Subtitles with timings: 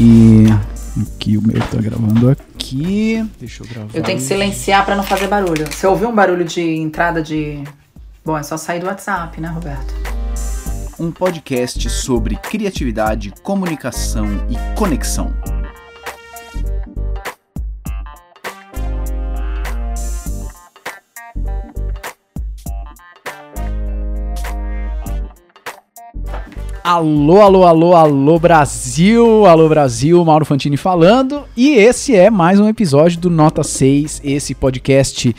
[0.00, 0.46] E
[1.02, 3.28] aqui o meu tá gravando aqui.
[3.40, 3.90] Deixa eu gravar.
[3.92, 5.66] Eu tenho que silenciar para não fazer barulho.
[5.66, 7.64] Você ouviu um barulho de entrada de.
[8.24, 9.92] Bom, é só sair do WhatsApp, né, Roberto?
[11.00, 15.32] Um podcast sobre criatividade, comunicação e conexão.
[26.88, 31.44] Alô, alô, alô, alô Brasil, alô Brasil, Mauro Fantini falando.
[31.54, 35.36] E esse é mais um episódio do Nota 6, esse podcast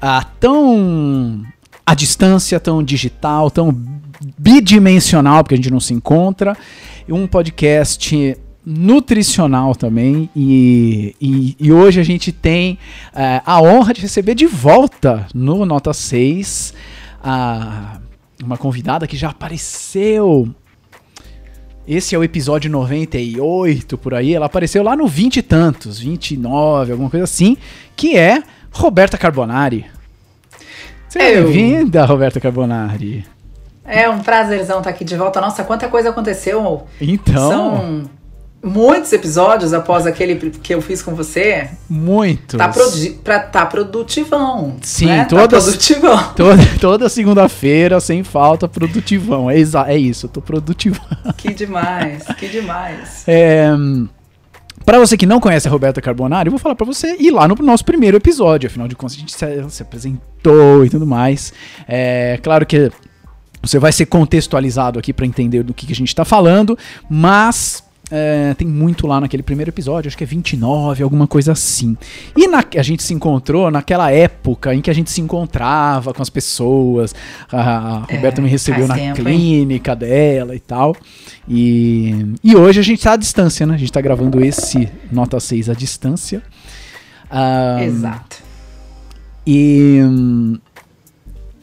[0.00, 1.44] ah, tão
[1.84, 3.78] à distância, tão digital, tão
[4.38, 6.56] bidimensional, porque a gente não se encontra.
[7.06, 8.34] Um podcast
[8.64, 10.30] nutricional também.
[10.34, 12.78] E, e, e hoje a gente tem
[13.14, 16.72] eh, a honra de receber de volta no Nota 6
[17.22, 18.00] a
[18.42, 20.54] uma convidada que já apareceu
[21.86, 24.34] esse é o episódio 98 por aí.
[24.34, 27.56] Ela apareceu lá no 20 e tantos, 29, alguma coisa assim,
[27.94, 29.86] que é Roberta Carbonari.
[31.08, 33.24] Seja bem-vinda, Roberta Carbonari.
[33.84, 35.40] É um prazerzão estar aqui de volta.
[35.40, 36.86] Nossa, quanta coisa aconteceu.
[37.00, 37.50] Então.
[37.50, 38.10] São
[38.62, 41.68] muitos episódios após aquele que eu fiz com você.
[41.88, 42.58] Muitos.
[42.58, 42.72] Tá,
[43.22, 44.76] pra, tá produtivão.
[44.82, 45.24] Sim, né?
[45.24, 46.32] toda, tá produtivão.
[46.34, 49.50] Toda, toda segunda-feira, sem falta, produtivão.
[49.50, 51.06] É, é isso, eu tô produtivão.
[51.36, 53.24] Que demais, que demais.
[53.26, 53.70] É.
[54.84, 57.48] Para você que não conhece a Roberta Carbonari, eu vou falar para você ir lá
[57.48, 58.68] no nosso primeiro episódio.
[58.68, 61.52] Afinal de contas, a gente se, se apresentou e tudo mais.
[61.88, 62.90] É claro que
[63.62, 66.78] você vai ser contextualizado aqui para entender do que, que a gente está falando,
[67.10, 71.96] mas é, tem muito lá naquele primeiro episódio, acho que é 29, alguma coisa assim.
[72.36, 76.22] E na, a gente se encontrou naquela época em que a gente se encontrava com
[76.22, 77.14] as pessoas.
[77.50, 79.98] A, a é, Roberta me recebeu na tempo, clínica hein?
[79.98, 80.94] dela e tal.
[81.48, 83.74] E, e hoje a gente está à distância, né?
[83.74, 86.42] A gente está gravando esse Nota 6 à distância.
[87.30, 88.36] Um, Exato.
[89.44, 90.00] E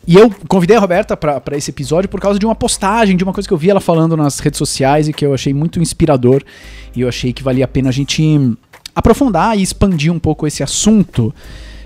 [0.05, 3.31] e eu convidei a Roberta para esse episódio por causa de uma postagem, de uma
[3.31, 6.43] coisa que eu vi ela falando nas redes sociais e que eu achei muito inspirador.
[6.93, 8.57] E eu achei que valia a pena a gente
[8.93, 11.33] aprofundar e expandir um pouco esse assunto.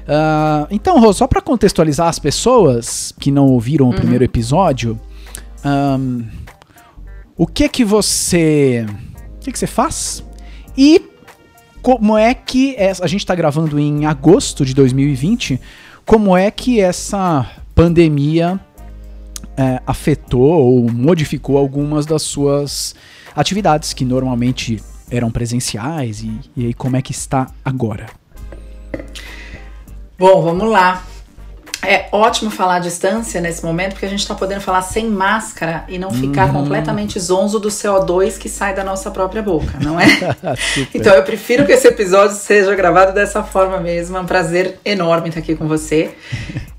[0.03, 3.95] Uh, então, Rô, só para contextualizar as pessoas que não ouviram o uhum.
[3.95, 4.99] primeiro episódio,
[5.63, 6.23] um,
[7.35, 8.85] o que que você,
[9.35, 10.23] o que que você faz
[10.75, 11.01] e
[11.83, 15.59] como é que é, a gente está gravando em agosto de 2020?
[16.05, 17.45] Como é que essa
[17.77, 18.59] pandemia
[19.55, 22.95] é, afetou ou modificou algumas das suas
[23.35, 28.07] atividades que normalmente eram presenciais e, e aí como é que está agora?
[30.17, 31.03] Bom, vamos lá.
[31.85, 35.85] É ótimo falar à distância nesse momento, porque a gente está podendo falar sem máscara
[35.87, 36.63] e não ficar uhum.
[36.63, 40.07] completamente zonzo do CO2 que sai da nossa própria boca, não é?
[40.95, 44.17] então eu prefiro que esse episódio seja gravado dessa forma mesmo.
[44.17, 46.15] É um prazer enorme estar aqui com você.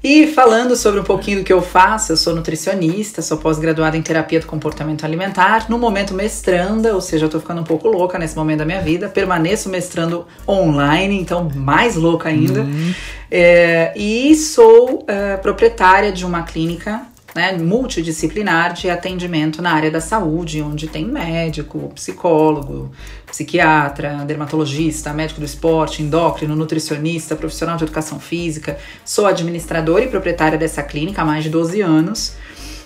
[0.02, 4.02] E falando sobre um pouquinho do que eu faço, eu sou nutricionista, sou pós-graduada em
[4.02, 8.16] terapia do comportamento alimentar, no momento mestranda, ou seja, eu tô ficando um pouco louca
[8.16, 12.60] nesse momento da minha vida, permaneço mestrando online, então mais louca ainda.
[12.60, 12.94] Uhum.
[13.28, 17.02] É, e sou é, proprietária de uma clínica
[17.38, 22.90] né, multidisciplinar de atendimento na área da saúde, onde tem médico, psicólogo,
[23.26, 28.76] psiquiatra, dermatologista, médico do esporte, endócrino, nutricionista, profissional de educação física.
[29.04, 32.34] Sou administradora e proprietária dessa clínica há mais de 12 anos.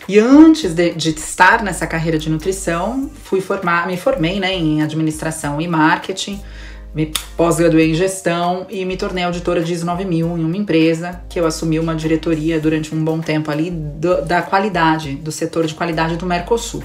[0.06, 4.82] E antes de, de estar nessa carreira de nutrição, fui formar, me formei né, em
[4.82, 6.38] administração e marketing
[6.94, 11.41] me pós-graduei em gestão e me tornei auditora de ISO 9000 em uma empresa que
[11.41, 15.75] eu assumi uma diretoria durante um bom tempo ali do, da qualidade, do setor de
[15.75, 16.84] qualidade do Mercosul.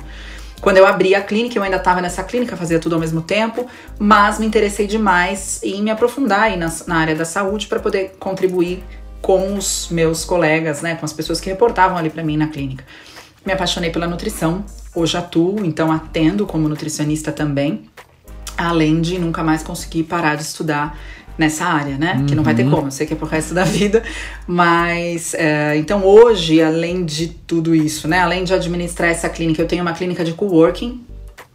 [0.62, 3.68] Quando eu abri a clínica, eu ainda estava nessa clínica, fazia tudo ao mesmo tempo,
[4.00, 8.16] mas me interessei demais em me aprofundar aí na, na área da saúde para poder
[8.18, 8.84] contribuir
[9.22, 12.84] com os meus colegas, né, com as pessoas que reportavam ali para mim na clínica.
[13.46, 14.66] Me apaixonei pela nutrição,
[14.96, 17.88] hoje atuo, então atendo como nutricionista também
[18.58, 20.98] além de nunca mais conseguir parar de estudar
[21.38, 22.16] nessa área, né?
[22.18, 22.26] Uhum.
[22.26, 22.72] Que não vai ter uhum.
[22.72, 24.02] como, eu sei que é pro resto da vida,
[24.48, 28.20] mas é, então hoje, além de tudo isso, né?
[28.20, 31.06] Além de administrar essa clínica, eu tenho uma clínica de coworking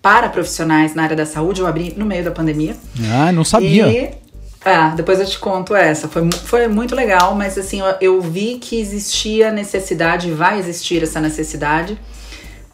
[0.00, 2.76] para profissionais na área da saúde, eu abri no meio da pandemia.
[3.10, 3.88] Ah, não sabia.
[3.88, 4.10] E,
[4.64, 6.08] ah, depois eu te conto essa.
[6.08, 11.20] Foi, foi muito legal, mas assim, eu, eu vi que existia necessidade, vai existir essa
[11.20, 11.98] necessidade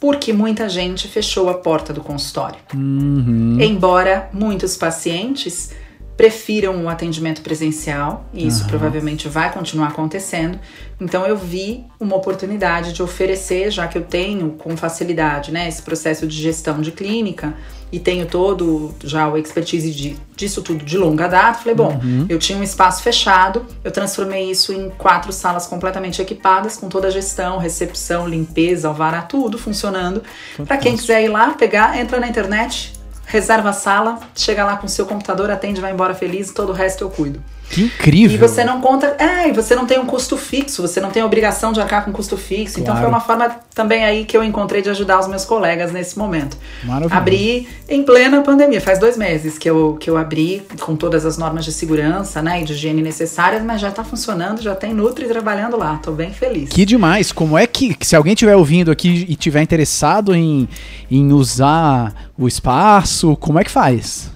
[0.01, 2.59] porque muita gente fechou a porta do consultório.
[2.75, 3.59] Uhum.
[3.61, 5.73] Embora muitos pacientes
[6.17, 8.71] prefiram um atendimento presencial, e isso Aham.
[8.71, 10.59] provavelmente vai continuar acontecendo.
[11.01, 15.81] Então eu vi uma oportunidade de oferecer, já que eu tenho com facilidade, né, esse
[15.81, 17.55] processo de gestão de clínica
[17.91, 21.59] e tenho todo já o expertise de, disso tudo de longa data.
[21.59, 26.77] Falei, bom, eu tinha um espaço fechado, eu transformei isso em quatro salas completamente equipadas,
[26.77, 30.23] com toda a gestão, recepção, limpeza, alvará, tudo funcionando.
[30.67, 32.93] Para quem quiser ir lá, pegar, entra na internet,
[33.27, 36.75] reserva a sala, chega lá com o seu computador, atende, vai embora feliz, todo o
[36.75, 37.43] resto eu cuido.
[37.71, 38.37] Que incrível.
[38.37, 41.23] E você não conta, é, e você não tem um custo fixo, você não tem
[41.23, 42.81] a obrigação de arcar com custo fixo.
[42.81, 43.01] Então Claro.
[43.01, 46.57] foi uma forma também aí que eu encontrei de ajudar os meus colegas nesse momento.
[46.83, 47.15] Maravilhoso.
[47.15, 51.37] Abri em plena pandemia, faz dois meses que eu, que eu abri com todas as
[51.37, 55.27] normas de segurança, né, e de higiene necessárias, mas já tá funcionando, já tem Nutri
[55.27, 56.71] trabalhando lá, tô bem feliz.
[56.71, 57.33] Que demais.
[57.33, 60.69] Como é que, que se alguém estiver ouvindo aqui e tiver interessado em,
[61.11, 64.31] em usar o espaço, como é que faz?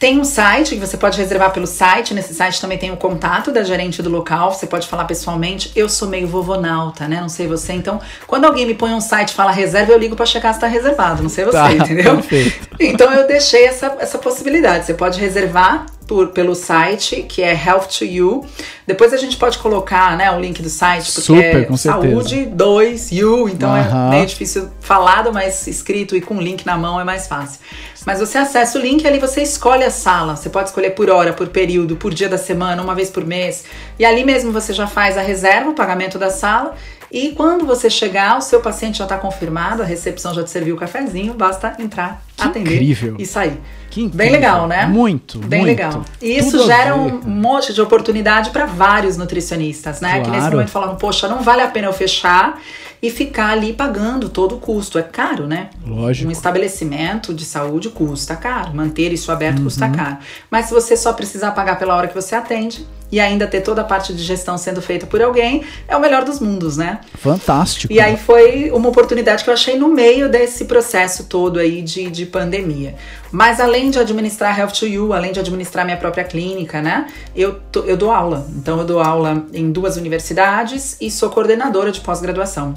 [0.00, 2.14] Tem um site que você pode reservar pelo site.
[2.14, 4.50] Nesse site também tem o contato da gerente do local.
[4.50, 5.70] Você pode falar pessoalmente.
[5.76, 7.20] Eu sou meio vovonauta, né?
[7.20, 7.74] Não sei você.
[7.74, 10.60] Então, quando alguém me põe um site e fala reserva, eu ligo pra checar se
[10.60, 11.22] tá reservado.
[11.22, 12.14] Não sei você, Tá, entendeu?
[12.16, 12.66] perfeito.
[12.80, 14.86] Então eu deixei essa, essa possibilidade.
[14.86, 18.44] Você pode reservar por, pelo site, que é Health to You.
[18.84, 23.12] Depois a gente pode colocar né, o link do site, porque Super, é saúde 2
[23.12, 23.48] You.
[23.48, 24.08] Então Aham.
[24.08, 27.60] é meio difícil falado, mas escrito e com link na mão é mais fácil.
[28.04, 30.34] Mas você acessa o link e ali você escolhe a sala.
[30.34, 33.64] Você pode escolher por hora, por período, por dia da semana, uma vez por mês.
[33.96, 36.74] E ali mesmo você já faz a reserva, o pagamento da sala.
[37.10, 40.76] E quando você chegar, o seu paciente já está confirmado, a recepção já te serviu
[40.76, 43.16] o cafezinho, basta entrar, Que atender incrível.
[43.18, 43.58] e sair.
[43.90, 44.18] Que incrível.
[44.18, 44.86] Bem legal, né?
[44.86, 45.70] Muito, Bem muito.
[45.70, 46.04] legal.
[46.22, 50.20] E isso Tudo gera um monte de oportunidade para vários nutricionistas, né?
[50.20, 50.52] Que nesse Claro.
[50.52, 52.60] momento falam, poxa, não vale a pena eu fechar
[53.02, 54.98] e ficar ali pagando todo o custo.
[54.98, 55.70] É caro, né?
[55.86, 56.28] Lógico.
[56.28, 58.74] Um estabelecimento de saúde custa caro.
[58.74, 59.92] Manter isso aberto custa Uhum.
[59.92, 60.18] caro.
[60.50, 63.80] Mas se você só precisar pagar pela hora que você atende e ainda ter toda
[63.80, 67.00] a parte de gestão sendo feita por alguém, é o melhor dos mundos, né?
[67.16, 67.92] Fantástico.
[67.92, 72.08] E aí foi uma oportunidade que eu achei no meio desse processo todo aí de,
[72.08, 72.94] de pandemia.
[73.32, 77.06] Mas além de administrar Health to You, além de administrar minha própria clínica, né?
[77.34, 78.46] Eu, eu dou aula.
[78.54, 82.74] Então eu dou aula em duas universidades e sou coordenadora de pós-graduação.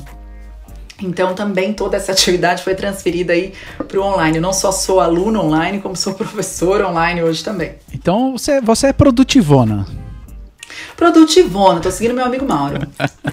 [1.03, 3.53] Então também toda essa atividade foi transferida aí
[3.87, 4.37] para o online.
[4.37, 7.73] Eu não só sou aluna online, como sou professora online hoje também.
[7.93, 9.85] Então você, você é produtivona.
[10.95, 12.87] Produtivona, tô seguindo meu amigo Mauro.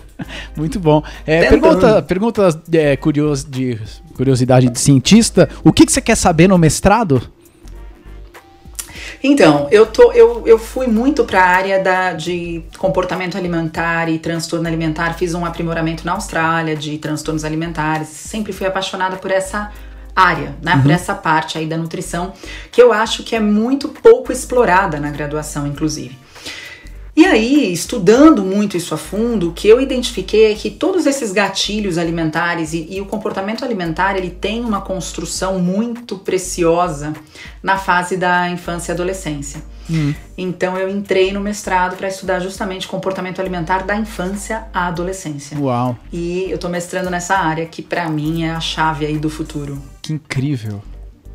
[0.57, 1.03] Muito bom.
[1.27, 3.79] É, pergunta pergunta é, curios, de
[4.15, 5.49] curiosidade de cientista.
[5.65, 7.23] O que, que você quer saber no mestrado?
[9.23, 14.19] Então, eu, tô, eu, eu fui muito para a área da, de comportamento alimentar e
[14.19, 15.15] transtorno alimentar.
[15.15, 18.09] Fiz um aprimoramento na Austrália de transtornos alimentares.
[18.09, 19.71] Sempre fui apaixonada por essa
[20.15, 20.79] área, né?
[20.83, 22.33] Por essa parte aí da nutrição,
[22.71, 26.19] que eu acho que é muito pouco explorada na graduação, inclusive.
[27.17, 31.33] E aí, estudando muito isso a fundo, o que eu identifiquei é que todos esses
[31.33, 37.13] gatilhos alimentares e, e o comportamento alimentar, ele tem uma construção muito preciosa
[37.63, 39.63] na fase da infância e adolescência.
[40.39, 45.59] Então eu entrei no mestrado para estudar justamente comportamento alimentar da infância à adolescência.
[45.59, 49.29] Uau, E eu tô mestrando nessa área que para mim é a chave aí do
[49.29, 49.83] futuro.
[50.01, 50.81] que incrível.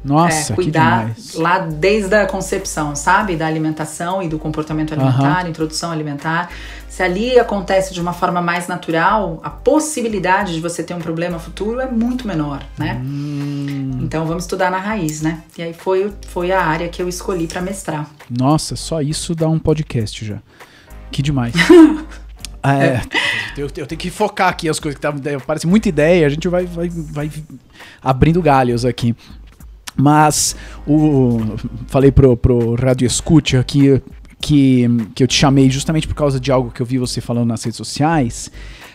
[0.06, 1.34] Nossa, é, cuidar demais.
[1.34, 3.36] lá desde a concepção, sabe?
[3.36, 6.50] Da alimentação e do comportamento alimentar, introdução alimentar.
[6.88, 11.40] Se ali acontece de uma forma mais natural, a possibilidade de você ter um problema
[11.40, 13.02] futuro é muito menor, né?
[13.04, 14.00] Hum.
[14.02, 15.42] Então vamos estudar na raiz, né?
[15.58, 18.08] E aí foi, foi a área que eu escolhi para mestrar.
[18.30, 20.38] Nossa, só isso dá um podcast já.
[21.12, 21.54] Que demais.
[22.68, 23.00] É,
[23.56, 25.14] eu, eu tenho que focar aqui as coisas que tá,
[25.46, 27.32] parece muita ideia, a gente vai, vai, vai
[28.02, 29.16] abrindo galhos aqui.
[29.96, 31.40] Mas o
[31.88, 34.02] falei pro, pro Radio Escute aqui
[34.40, 34.86] que,
[35.16, 37.64] que eu te chamei justamente por causa de algo que eu vi você falando nas
[37.64, 38.52] redes sociais.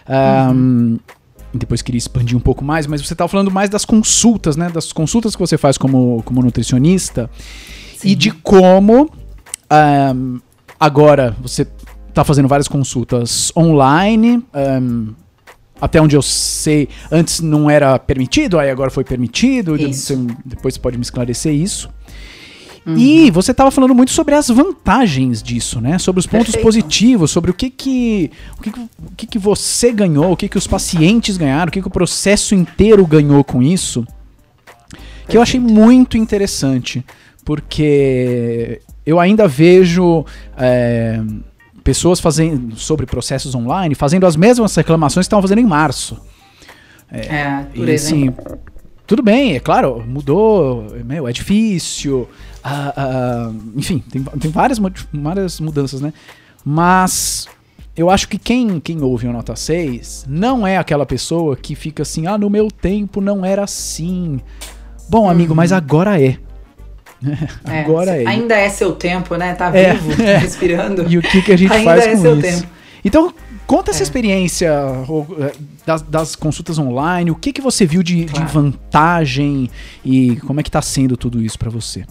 [0.07, 0.99] Ahn,
[1.53, 4.71] depois queria expandir um pouco mais, mas você estava falando mais das consultas, né?
[4.71, 7.29] Das consultas que você faz como, como nutricionista
[8.05, 9.11] e de como
[9.69, 10.39] ahn,
[10.79, 11.67] agora você
[12.09, 14.45] está fazendo várias consultas online.
[14.55, 15.15] ahn,
[15.81, 19.77] até onde eu sei, antes não era permitido, aí agora foi permitido.
[19.77, 20.27] Isso.
[20.45, 21.89] Depois você pode me esclarecer isso.
[22.87, 25.99] E você estava falando muito sobre as vantagens disso, né?
[25.99, 26.65] Sobre os pontos Perfeito.
[26.65, 30.49] positivos, sobre o que que, o que, que, o que que você ganhou, o que
[30.49, 34.07] que os pacientes ganharam, o que que o processo inteiro ganhou com isso.
[35.29, 37.05] Que eu achei muito interessante,
[37.45, 40.25] porque eu ainda vejo
[40.57, 41.21] é,
[41.83, 46.21] pessoas fazendo sobre processos online, fazendo as mesmas reclamações que estavam fazendo em março.
[47.11, 48.33] É, por E, assim,
[49.07, 52.29] tudo bem, é claro, mudou, meu, é difícil,
[52.65, 54.79] uh, uh, enfim, tem, tem várias,
[55.13, 56.13] várias mudanças, né?
[56.65, 57.49] Mas
[57.97, 62.03] eu acho que quem, quem ouve o Nota 6 não é aquela pessoa que fica
[62.03, 64.41] assim, ah, no meu tempo não era assim.
[65.09, 65.57] Bom, amigo, uhum.
[65.57, 66.39] mas agora é.
[67.69, 68.27] É agora é.
[68.27, 69.55] Ainda é seu tempo, né?
[69.55, 70.39] Tá é, vivo, é.
[70.39, 71.07] respirando.
[71.09, 72.63] E o que, que a gente ainda faz é com seu isso?
[72.63, 72.73] Tempo.
[73.05, 73.33] Então,
[73.67, 74.05] conta essa é.
[74.05, 75.53] experiência é,
[75.87, 78.47] das, das, consultas online, o que, que você viu de, claro.
[78.47, 79.71] de vantagem
[80.05, 82.05] e como é que tá sendo tudo isso para você?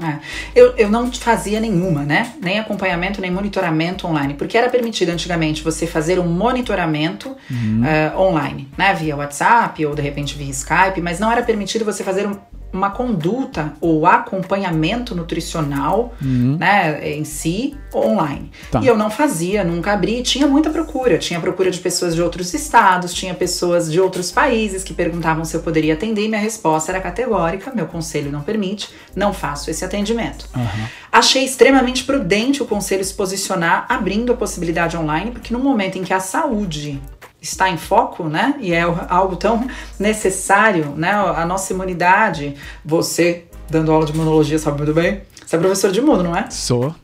[0.00, 0.18] É.
[0.56, 2.32] Eu, eu não fazia nenhuma, né?
[2.42, 7.82] Nem acompanhamento, nem monitoramento online, porque era permitido antigamente você fazer um monitoramento uhum.
[7.82, 8.92] uh, online, né?
[8.94, 12.36] Via WhatsApp ou de repente via Skype, mas não era permitido você fazer um,
[12.76, 16.56] uma conduta ou acompanhamento nutricional, uhum.
[16.58, 18.50] né, em si, online.
[18.70, 18.80] Tá.
[18.82, 22.52] E eu não fazia, nunca abri, tinha muita procura, tinha procura de pessoas de outros
[22.52, 26.92] estados, tinha pessoas de outros países que perguntavam se eu poderia atender e minha resposta
[26.92, 30.48] era categórica, meu conselho não permite, não faço esse atendimento.
[30.54, 30.86] Uhum.
[31.12, 36.02] Achei extremamente prudente o conselho se posicionar abrindo a possibilidade online, porque no momento em
[36.02, 37.00] que a saúde
[37.44, 38.54] está em foco, né?
[38.58, 41.12] E é algo tão necessário, né?
[41.12, 42.56] A nossa imunidade.
[42.84, 45.22] Você, dando aula de imunologia, sabe muito bem.
[45.46, 46.50] Você é professor de imuno, não é?
[46.50, 46.94] Sou.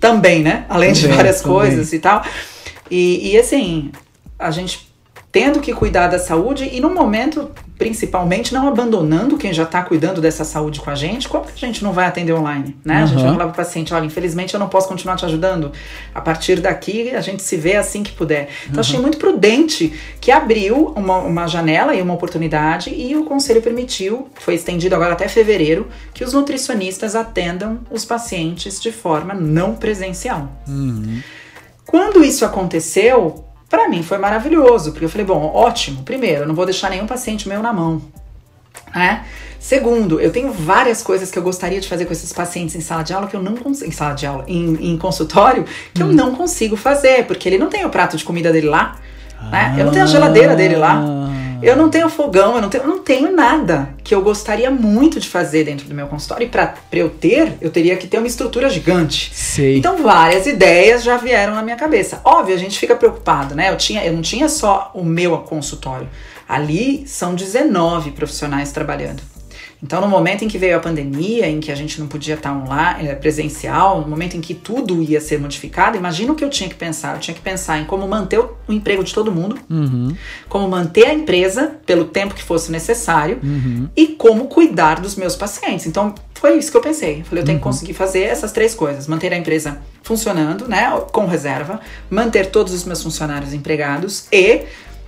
[0.00, 0.66] Também, né?
[0.68, 1.56] Além também, de várias também.
[1.56, 2.24] coisas e tal.
[2.90, 3.92] E, e assim,
[4.38, 4.92] a gente
[5.34, 10.20] tendo que cuidar da saúde e no momento principalmente não abandonando quem já está cuidando
[10.20, 12.98] dessa saúde com a gente, como que a gente não vai atender online, né?
[12.98, 13.02] Uhum.
[13.02, 15.72] A gente vai falar para o paciente, olha, infelizmente eu não posso continuar te ajudando.
[16.14, 18.48] A partir daqui a gente se vê assim que puder.
[18.62, 18.80] Então uhum.
[18.80, 24.28] achei muito prudente que abriu uma, uma janela e uma oportunidade e o conselho permitiu,
[24.36, 30.48] foi estendido agora até fevereiro, que os nutricionistas atendam os pacientes de forma não presencial.
[30.68, 31.20] Uhum.
[31.84, 36.02] Quando isso aconteceu, para mim foi maravilhoso, porque eu falei, bom, ótimo.
[36.02, 38.02] Primeiro, eu não vou deixar nenhum paciente meu na mão.
[38.94, 39.24] Né?
[39.58, 43.02] Segundo, eu tenho várias coisas que eu gostaria de fazer com esses pacientes em sala
[43.02, 43.88] de aula que eu não consigo.
[43.88, 46.08] Em sala de aula, em, em consultório, que hum.
[46.08, 48.96] eu não consigo fazer, porque ele não tem o prato de comida dele lá.
[49.40, 49.50] Ah.
[49.50, 49.76] Né?
[49.78, 51.02] Eu não tenho a geladeira dele lá.
[51.64, 55.18] Eu não tenho fogão, eu não tenho, eu não tenho nada que eu gostaria muito
[55.18, 56.46] de fazer dentro do meu consultório.
[56.46, 59.30] E para eu ter, eu teria que ter uma estrutura gigante.
[59.34, 59.78] Sei.
[59.78, 62.20] Então várias ideias já vieram na minha cabeça.
[62.24, 63.70] Óbvio, a gente fica preocupado, né?
[63.70, 66.08] Eu, tinha, eu não tinha só o meu consultório.
[66.48, 69.22] Ali são 19 profissionais trabalhando.
[69.84, 72.54] Então, no momento em que veio a pandemia, em que a gente não podia estar
[72.54, 76.48] online, eh, presencial, no momento em que tudo ia ser modificado, imagina o que eu
[76.48, 77.16] tinha que pensar.
[77.16, 80.16] Eu tinha que pensar em como manter o, emprego de todo mundo, uhum.
[80.48, 83.86] como manter a empresa pelo tempo que fosse necessário uhum.
[83.94, 85.86] e como cuidar dos meus pacientes.
[85.86, 87.20] Então, foi isso que eu pensei.
[87.20, 87.60] Eu falei, eu tenho uhum.
[87.60, 92.72] que conseguir fazer essas três coisas: manter a empresa funcionando, né, com reserva, manter todos
[92.72, 94.62] os meus funcionários empregados e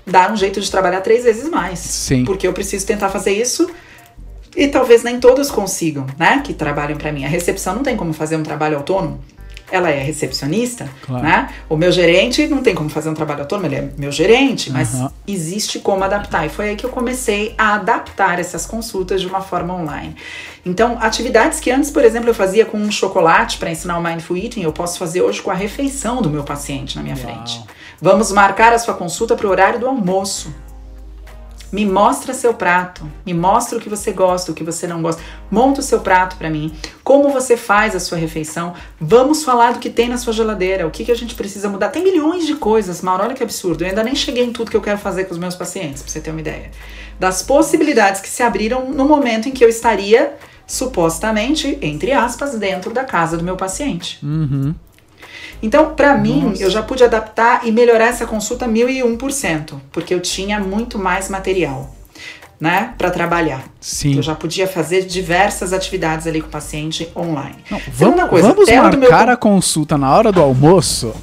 [0.05, 1.79] dar um jeito de trabalhar três vezes mais.
[1.79, 2.27] Sim.
[2.27, 3.71] Porque eu preciso tentar fazer isso
[4.57, 6.41] e talvez nem todos consigam, né?
[6.43, 7.25] Que trabalham para mim.
[7.25, 9.21] A recepção não tem como fazer um trabalho autônomo.
[9.71, 11.25] Ela é recepcionista, claro.
[11.25, 11.49] né?
[11.69, 14.95] O meu gerente não tem como fazer um trabalho autônomo, ele é meu gerente, mas
[14.95, 15.11] uhum.
[15.27, 16.47] existe como adaptar.
[16.47, 20.15] E foi aí que eu comecei a adaptar essas consultas de uma forma online.
[20.65, 24.37] Então, atividades que antes, por exemplo, eu fazia com um chocolate para ensinar o mindful
[24.37, 27.25] eating, eu posso fazer hoje com a refeição do meu paciente na minha Uau.
[27.25, 27.61] frente.
[28.01, 30.55] Vamos marcar a sua consulta para o horário do almoço.
[31.73, 35.21] Me mostra seu prato, me mostra o que você gosta, o que você não gosta.
[35.51, 36.73] Monta o seu prato para mim.
[37.03, 38.75] Como você faz a sua refeição?
[39.01, 41.89] Vamos falar do que tem na sua geladeira, o que, que a gente precisa mudar.
[41.89, 43.83] Tem milhões de coisas, Mauro, olha que absurdo.
[43.83, 46.11] Eu ainda nem cheguei em tudo que eu quero fazer com os meus pacientes, pra
[46.11, 46.71] você ter uma ideia.
[47.19, 52.93] Das possibilidades que se abriram no momento em que eu estaria supostamente, entre aspas, dentro
[52.93, 54.19] da casa do meu paciente.
[54.25, 54.75] Uhum.
[55.63, 59.33] Então, para mim, eu já pude adaptar e melhorar essa consulta mil e um por
[59.33, 61.95] cento, porque eu tinha muito mais material.
[62.59, 63.65] Né, para trabalhar.
[63.79, 64.17] Sim.
[64.17, 67.57] Eu já podia fazer diversas atividades ali com o paciente online.
[67.71, 69.35] Não, vamos coisa, vamos marcar meu...
[69.35, 71.15] a consulta na hora do almoço.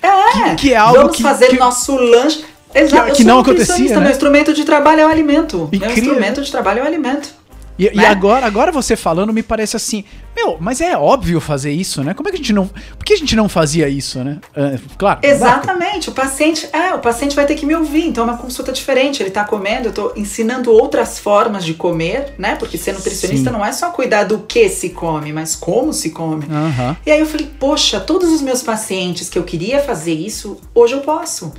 [0.00, 1.58] É, que, que é algo vamos que, fazer que...
[1.58, 2.42] nosso lanche.
[2.74, 3.96] Exato, que, que não acontecia.
[3.96, 4.00] Né?
[4.00, 5.68] Meu instrumento de trabalho é o alimento.
[5.70, 5.88] Incrível.
[5.88, 7.34] Meu instrumento de trabalho é o alimento.
[7.78, 8.02] E, né?
[8.02, 10.04] e, agora, agora você falando me parece assim,
[10.34, 12.14] meu, mas é óbvio fazer isso, né?
[12.14, 14.38] Como é que a gente não, por que a gente não fazia isso, né?
[14.56, 15.20] Uh, claro.
[15.22, 16.08] Exatamente.
[16.08, 19.22] O paciente, é, o paciente vai ter que me ouvir, então é uma consulta diferente.
[19.22, 22.56] Ele tá comendo, eu tô ensinando outras formas de comer, né?
[22.56, 23.56] Porque ser nutricionista Sim.
[23.56, 26.44] não é só cuidar do que se come, mas como se come.
[26.46, 26.96] Uhum.
[27.04, 30.94] E aí eu falei, poxa, todos os meus pacientes que eu queria fazer isso, hoje
[30.94, 31.52] eu posso.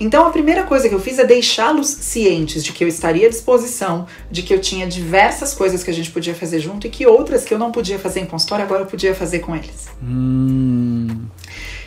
[0.00, 3.30] Então a primeira coisa que eu fiz é deixá-los cientes de que eu estaria à
[3.30, 7.06] disposição, de que eu tinha diversas coisas que a gente podia fazer junto e que
[7.06, 9.88] outras que eu não podia fazer em consultório agora eu podia fazer com eles.
[10.02, 11.26] Hum.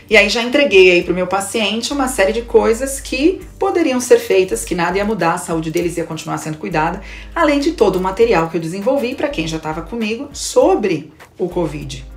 [0.08, 4.20] E aí já entreguei aí pro meu paciente uma série de coisas que poderiam ser
[4.20, 7.02] feitas, que nada ia mudar, a saúde deles ia continuar sendo cuidada,
[7.34, 11.50] além de todo o material que eu desenvolvi para quem já estava comigo sobre o
[11.50, 12.15] Covid.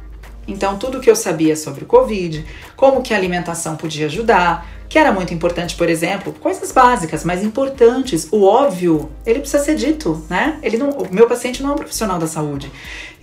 [0.48, 4.98] Então, tudo que eu sabia sobre o Covid, como que a alimentação podia ajudar, que
[4.98, 8.26] era muito importante, por exemplo, coisas básicas, mas importantes.
[8.32, 10.58] O óbvio, ele precisa ser dito, né?
[10.62, 12.72] Ele não, o meu paciente não é um profissional da saúde.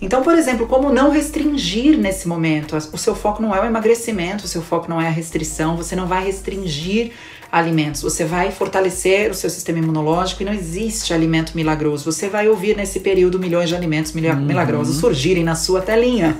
[0.00, 2.76] Então, por exemplo, como não restringir nesse momento?
[2.92, 5.96] O seu foco não é o emagrecimento, o seu foco não é a restrição, você
[5.96, 7.10] não vai restringir
[7.50, 8.02] alimentos.
[8.02, 12.10] Você vai fortalecer o seu sistema imunológico e não existe alimento milagroso.
[12.10, 14.36] Você vai ouvir nesse período milhões de alimentos uhum.
[14.36, 16.36] milagrosos surgirem na sua telinha.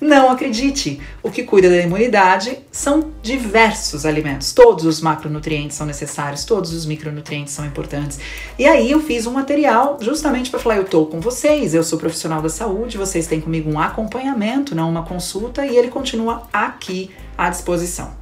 [0.00, 1.00] Não acredite.
[1.22, 4.52] O que cuida da imunidade são diversos alimentos.
[4.52, 8.18] Todos os macronutrientes são necessários, todos os micronutrientes são importantes.
[8.58, 11.98] E aí eu fiz um material justamente para falar: eu estou com vocês, eu sou
[11.98, 17.10] profissional da saúde, vocês têm comigo um acompanhamento, não uma consulta, e ele continua aqui
[17.36, 18.21] à disposição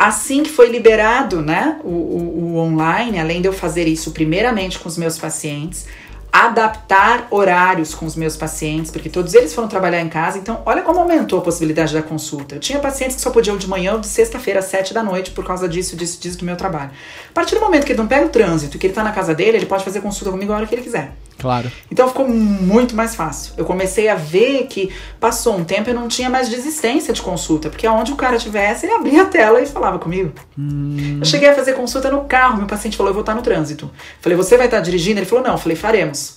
[0.00, 4.78] assim que foi liberado né, o, o, o, online, além de eu fazer isso primeiramente
[4.78, 5.86] com os meus pacientes,
[6.32, 10.80] adaptar horários com os meus pacientes, porque todos eles foram trabalhar em casa, então olha
[10.80, 12.54] como aumentou a possibilidade da consulta.
[12.54, 15.32] Eu tinha pacientes que só podiam de manhã ou de sexta-feira às sete da noite
[15.32, 16.92] por causa disso, disso, disso do meu trabalho.
[17.28, 19.12] A partir do momento que ele não pega o trânsito e que ele está na
[19.12, 21.12] casa dele, ele pode fazer consulta comigo a hora que ele quiser.
[21.40, 21.72] Claro.
[21.90, 23.54] Então ficou muito mais fácil.
[23.56, 27.70] Eu comecei a ver que passou um tempo e não tinha mais desistência de consulta,
[27.70, 30.32] porque aonde o cara tivesse, ele abria a tela e falava comigo.
[30.58, 31.18] Hum.
[31.18, 33.90] Eu cheguei a fazer consulta no carro, meu paciente falou: Eu vou estar no trânsito.
[34.20, 35.18] Falei: Você vai estar dirigindo?
[35.18, 35.52] Ele falou: Não.
[35.52, 36.36] Eu falei: Faremos.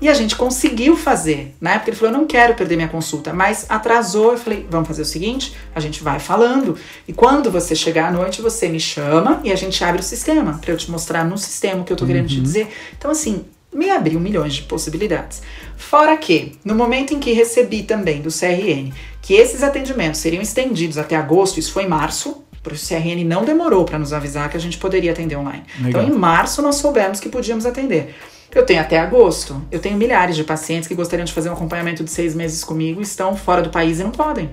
[0.00, 1.78] E a gente conseguiu fazer, né?
[1.78, 4.32] Porque ele falou: Eu não quero perder minha consulta, mas atrasou.
[4.32, 6.76] Eu falei: Vamos fazer o seguinte: a gente vai falando,
[7.08, 10.58] e quando você chegar à noite, você me chama e a gente abre o sistema,
[10.60, 12.42] para eu te mostrar no sistema o que eu tô querendo te uhum.
[12.42, 12.68] dizer.
[12.98, 13.44] Então, assim,
[13.74, 15.42] me abriu milhões de possibilidades.
[15.76, 20.98] Fora que, no momento em que recebi também do CRN que esses atendimentos seriam estendidos
[20.98, 24.56] até agosto, isso foi em março, porque o CRN não demorou para nos avisar que
[24.56, 25.64] a gente poderia atender online.
[25.80, 26.02] Legal.
[26.02, 28.14] Então, em março, nós soubemos que podíamos atender.
[28.54, 29.60] Eu tenho até agosto.
[29.70, 33.00] Eu tenho milhares de pacientes que gostariam de fazer um acompanhamento de seis meses comigo,
[33.00, 34.50] estão fora do país e não podem.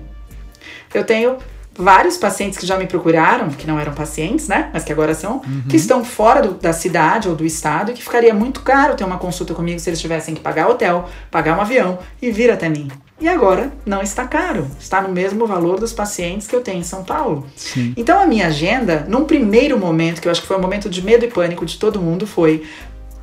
[0.92, 1.38] Eu tenho
[1.74, 4.70] vários pacientes que já me procuraram, que não eram pacientes, né?
[4.72, 5.62] Mas que agora são, uhum.
[5.68, 9.04] que estão fora do, da cidade ou do estado e que ficaria muito caro ter
[9.04, 12.68] uma consulta comigo se eles tivessem que pagar hotel, pagar um avião e vir até
[12.68, 12.90] mim.
[13.20, 16.84] E agora não está caro, está no mesmo valor dos pacientes que eu tenho em
[16.84, 17.46] São Paulo.
[17.56, 17.94] Sim.
[17.96, 21.02] Então a minha agenda, num primeiro momento, que eu acho que foi um momento de
[21.02, 22.64] medo e pânico de todo mundo, foi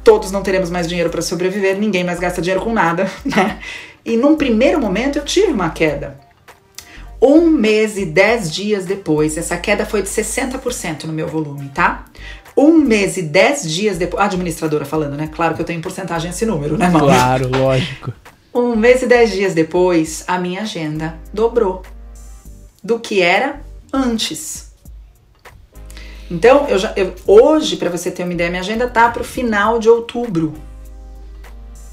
[0.04, 3.60] todos não teremos mais dinheiro para sobreviver, ninguém mais gasta dinheiro com nada, né?
[4.06, 6.29] E num primeiro momento eu tive uma queda
[7.22, 12.06] um mês e dez dias depois, essa queda foi de 60% no meu volume, tá?
[12.56, 14.22] Um mês e dez dias depois.
[14.22, 15.30] A administradora falando, né?
[15.34, 17.08] Claro que eu tenho em porcentagem esse número, né, Mauro?
[17.08, 18.14] Claro, lógico.
[18.52, 21.84] Um mês e dez dias depois, a minha agenda dobrou
[22.84, 23.62] do que era
[23.94, 24.74] antes.
[26.32, 29.26] Então, eu já, eu, hoje, para você ter uma ideia, minha agenda tá para o
[29.26, 30.56] final de outubro.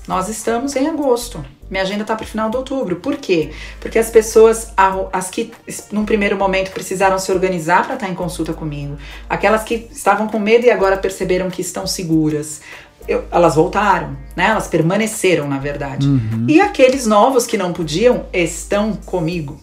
[0.08, 1.44] Nós estamos em agosto.
[1.70, 2.96] Minha agenda tá para o final de outubro.
[2.96, 3.50] Por quê?
[3.80, 4.72] Porque as pessoas,
[5.12, 5.52] as que
[5.90, 8.96] num primeiro momento precisaram se organizar para estar em consulta comigo,
[9.28, 12.60] aquelas que estavam com medo e agora perceberam que estão seguras,
[13.08, 14.46] eu, elas voltaram, né?
[14.46, 16.06] Elas permaneceram, na verdade.
[16.06, 16.46] Uhum.
[16.48, 19.60] E aqueles novos que não podiam estão comigo.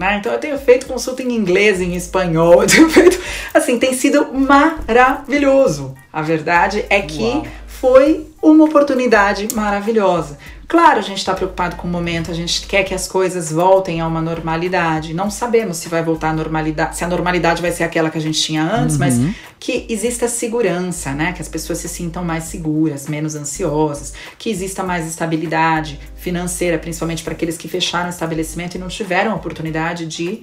[0.00, 0.16] Né?
[0.16, 3.20] Então eu tenho feito consulta em inglês, em espanhol, eu tenho feito,
[3.52, 5.94] assim, tem sido maravilhoso.
[6.10, 7.46] A verdade é que Uau.
[7.80, 10.36] Foi uma oportunidade maravilhosa.
[10.68, 14.02] Claro, a gente está preocupado com o momento, a gente quer que as coisas voltem
[14.02, 15.14] a uma normalidade.
[15.14, 18.20] Não sabemos se vai voltar à normalidade, se a normalidade vai ser aquela que a
[18.20, 19.00] gente tinha antes, uhum.
[19.00, 19.18] mas
[19.58, 21.32] que exista segurança, né?
[21.32, 27.24] Que as pessoas se sintam mais seguras, menos ansiosas, que exista mais estabilidade financeira, principalmente
[27.24, 30.42] para aqueles que fecharam o estabelecimento e não tiveram a oportunidade de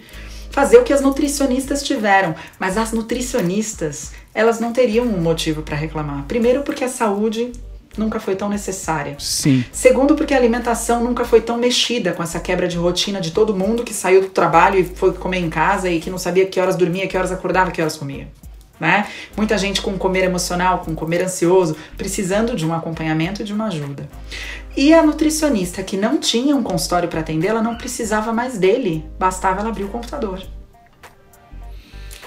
[0.50, 2.34] fazer o que as nutricionistas tiveram.
[2.60, 6.26] Mas as nutricionistas, elas não teriam um motivo para reclamar.
[6.28, 7.52] Primeiro, porque a saúde
[7.98, 9.16] nunca foi tão necessária.
[9.18, 9.66] Sim.
[9.72, 13.56] Segundo, porque a alimentação nunca foi tão mexida com essa quebra de rotina de todo
[13.56, 16.60] mundo que saiu do trabalho e foi comer em casa e que não sabia que
[16.60, 18.28] horas dormia, que horas acordava, que horas comia.
[18.80, 19.08] Né?
[19.36, 23.66] Muita gente com comer emocional, com comer ansioso, precisando de um acompanhamento e de uma
[23.66, 24.08] ajuda.
[24.76, 29.04] E a nutricionista que não tinha um consultório para atender, ela não precisava mais dele,
[29.18, 30.44] bastava ela abrir o computador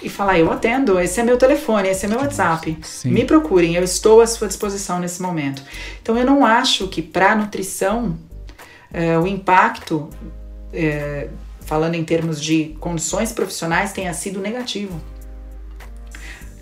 [0.02, 2.78] e falar: Eu atendo, esse é meu telefone, esse é meu WhatsApp.
[2.82, 3.10] Sim.
[3.10, 5.62] Me procurem, eu estou à sua disposição nesse momento.
[6.02, 8.18] Então, eu não acho que para a nutrição
[8.92, 10.08] é, o impacto,
[10.72, 11.28] é,
[11.60, 15.00] falando em termos de condições profissionais, tenha sido negativo.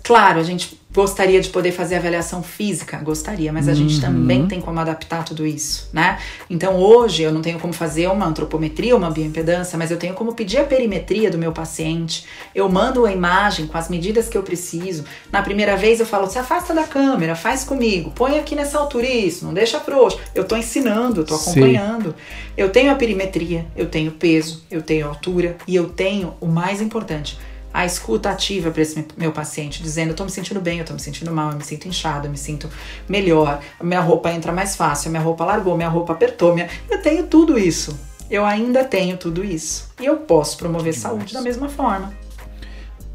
[0.03, 2.97] Claro, a gente Gostaria de poder fazer avaliação física?
[2.97, 3.77] Gostaria, mas a uhum.
[3.77, 6.17] gente também tem como adaptar tudo isso, né?
[6.49, 10.33] Então hoje eu não tenho como fazer uma antropometria, uma bioimpedância, mas eu tenho como
[10.33, 12.25] pedir a perimetria do meu paciente.
[12.55, 15.05] Eu mando a imagem com as medidas que eu preciso.
[15.31, 19.07] Na primeira vez eu falo, se afasta da câmera, faz comigo, põe aqui nessa altura
[19.07, 20.19] isso, não deixa frouxo.
[20.33, 22.09] Eu tô ensinando, eu tô acompanhando.
[22.09, 22.49] Sim.
[22.57, 26.81] Eu tenho a perimetria, eu tenho peso, eu tenho altura e eu tenho o mais
[26.81, 27.37] importante,
[27.73, 30.93] a escuta ativa para esse meu paciente, dizendo: eu tô me sentindo bem, eu tô
[30.93, 32.69] me sentindo mal, eu me sinto inchado, eu me sinto
[33.07, 36.67] melhor, a minha roupa entra mais fácil, a minha roupa largou, minha roupa apertou, minha...
[36.89, 37.97] eu tenho tudo isso.
[38.29, 39.89] Eu ainda tenho tudo isso.
[39.99, 42.13] E eu posso promover saúde da mesma forma.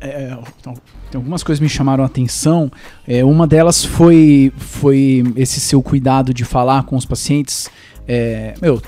[0.01, 0.75] É, então,
[1.09, 2.71] tem algumas coisas que me chamaram a atenção.
[3.07, 7.71] É, uma delas foi, foi esse seu cuidado de falar com os pacientes.
[8.07, 8.83] É, meu,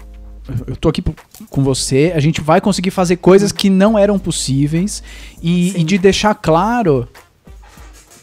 [0.66, 1.02] eu tô aqui
[1.50, 5.02] com você, a gente vai conseguir fazer coisas que não eram possíveis
[5.42, 7.08] e, e de deixar claro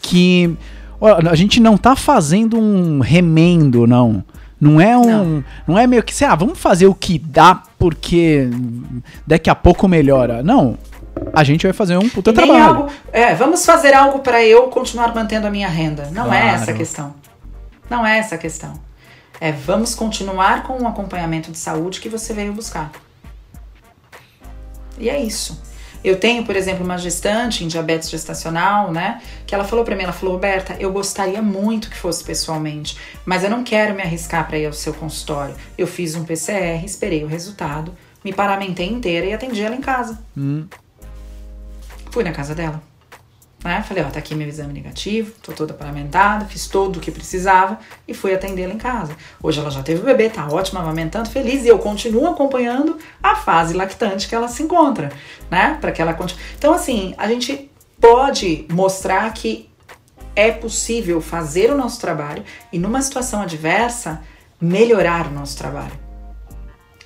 [0.01, 0.55] que
[0.99, 4.23] ó, a gente não tá fazendo um remendo, não.
[4.59, 5.05] Não é um.
[5.05, 8.49] Não, não é meio que, sei, ah, vamos fazer o que dá porque
[9.27, 10.41] daqui a pouco melhora.
[10.41, 10.77] Não.
[11.33, 12.63] A gente vai fazer um puta e trabalho.
[12.63, 16.09] Algo, é, vamos fazer algo para eu continuar mantendo a minha renda.
[16.13, 16.45] Não claro.
[16.45, 17.13] é essa a questão.
[17.89, 18.73] Não é essa a questão.
[19.43, 22.93] É vamos continuar com o acompanhamento de saúde que você veio buscar.
[24.97, 25.61] E é isso.
[26.01, 29.21] Eu tenho, por exemplo, uma gestante em diabetes gestacional, né?
[29.45, 33.43] Que ela falou para mim, ela falou, Roberta, eu gostaria muito que fosse pessoalmente, mas
[33.43, 35.53] eu não quero me arriscar para ir ao seu consultório.
[35.77, 40.23] Eu fiz um PCR, esperei o resultado, me paramentei inteira e atendi ela em casa.
[40.37, 40.67] Hum.
[42.11, 42.81] Fui na casa dela.
[43.63, 43.81] Né?
[43.81, 47.79] Falei, ó, tá aqui meu exame negativo, tô toda paramentada, fiz tudo o que precisava
[48.05, 49.15] e fui atendê-la em casa.
[49.41, 53.35] Hoje ela já teve o bebê, tá ótima, amamentando, feliz, e eu continuo acompanhando a
[53.35, 55.11] fase lactante que ela se encontra,
[55.49, 55.77] né?
[55.79, 56.43] Para que ela continue.
[56.57, 57.71] Então, assim, a gente
[58.01, 59.69] pode mostrar que
[60.35, 64.21] é possível fazer o nosso trabalho e, numa situação adversa,
[64.59, 66.02] melhorar o nosso trabalho.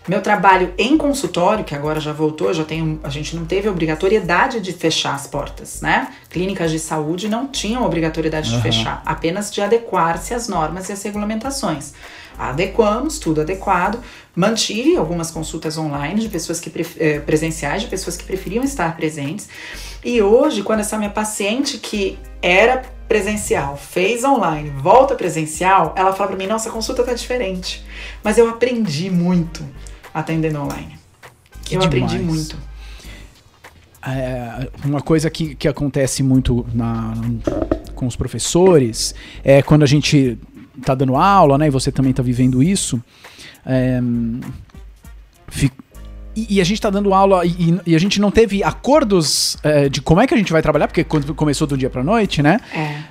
[0.08, 4.62] Meu trabalho em consultório, que agora já voltou, já tenho, a gente não teve obrigatoriedade
[4.62, 6.13] de fechar as portas, né?
[6.30, 8.56] Clínicas de saúde não tinham obrigatoriedade uhum.
[8.56, 11.93] de fechar, apenas de adequar-se às normas e às regulamentações.
[12.38, 14.00] Adequamos, tudo adequado.
[14.36, 19.50] Mantive algumas consultas online de pessoas que eh, presenciais, de pessoas que preferiam estar presentes.
[20.06, 26.30] E hoje, quando essa minha paciente que era presencial, fez online, volta presencial, ela fala
[26.30, 27.84] para mim: "Nossa, a consulta tá diferente".
[28.24, 29.65] Mas eu aprendi muito
[30.19, 30.97] atendendo online.
[31.63, 32.03] Que eu demais.
[32.03, 32.58] aprendi muito.
[34.06, 37.13] É, uma coisa que, que acontece muito na,
[37.93, 40.38] com os professores é quando a gente
[40.77, 43.01] está dando aula, né, e você também está vivendo isso,
[43.65, 43.99] é,
[45.49, 45.75] fica,
[46.38, 49.89] e, e, a gente está dando aula e, e, a gente não teve acordos é,
[49.89, 52.43] de como é que a gente vai trabalhar, porque quando começou do dia para noite,
[52.43, 52.60] né?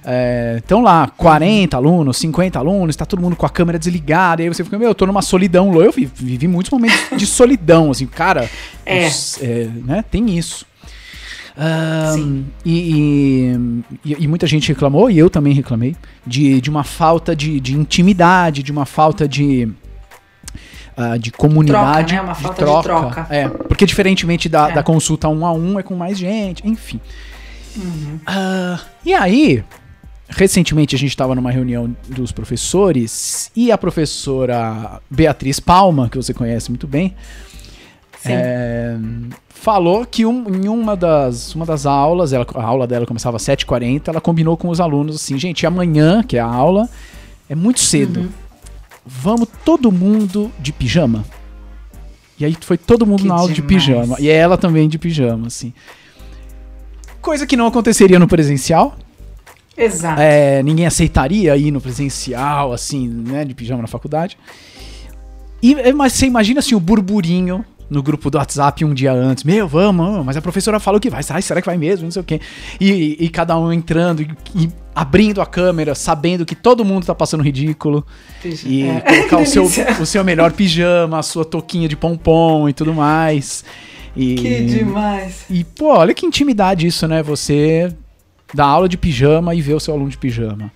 [0.04, 0.60] É.
[0.64, 4.48] Então lá, 40 alunos, 50 alunos, está todo mundo com a câmera desligada, e aí
[4.48, 5.74] você fica, meu, eu tô numa solidão.
[5.82, 8.48] Eu vivi, vivi muitos momentos de solidão, assim, cara.
[8.84, 9.08] É.
[9.08, 10.04] Os, é, né?
[10.08, 10.64] Tem isso.
[11.58, 13.50] Um, e,
[14.04, 17.74] e, e, muita gente reclamou, e eu também reclamei, de, de uma falta de, de
[17.74, 19.68] intimidade, de uma falta de
[20.96, 22.14] uh, de comunidade.
[22.14, 22.22] Troca, né?
[22.22, 22.80] Uma de falta troca.
[22.80, 23.26] de troca.
[23.30, 24.72] É, porque diferentemente da, é.
[24.72, 27.00] da consulta um a um é com mais gente, enfim.
[27.76, 28.18] Uhum.
[28.26, 29.62] Uh, e aí,
[30.28, 36.32] recentemente a gente estava numa reunião dos professores e a professora Beatriz Palma, que você
[36.32, 37.14] conhece muito bem,
[38.24, 38.96] é,
[39.48, 43.42] falou que um, em uma das, uma das aulas, ela, a aula dela começava às
[43.44, 46.88] 7h40, ela combinou com os alunos assim, gente, amanhã, que é a aula,
[47.48, 48.20] é muito cedo.
[48.20, 48.45] Uhum
[49.06, 51.24] vamos todo mundo de pijama.
[52.38, 53.56] E aí foi todo mundo que na aula demais.
[53.56, 54.16] de pijama.
[54.18, 55.72] E ela também de pijama, assim.
[57.22, 58.96] Coisa que não aconteceria no presencial.
[59.76, 60.20] Exato.
[60.20, 64.38] É, ninguém aceitaria ir no presencial, assim, né, de pijama na faculdade.
[65.62, 69.44] E, é, mas você imagina assim o burburinho no grupo do WhatsApp um dia antes.
[69.44, 71.20] Meu, vamos, mas a professora falou que vai.
[71.30, 72.04] Ai, será que vai mesmo?
[72.04, 72.40] Não sei o quê.
[72.80, 77.14] E, e cada um entrando e, e, abrindo a câmera, sabendo que todo mundo tá
[77.14, 78.04] passando ridículo.
[78.64, 79.00] E é.
[79.00, 79.64] colocar o seu,
[80.00, 83.64] o seu melhor pijama, a sua touquinha de pompom e tudo mais.
[84.16, 85.44] E, que demais.
[85.50, 87.22] E, pô, olha que intimidade isso, né?
[87.22, 87.94] Você
[88.54, 90.72] dar aula de pijama e ver o seu aluno de pijama.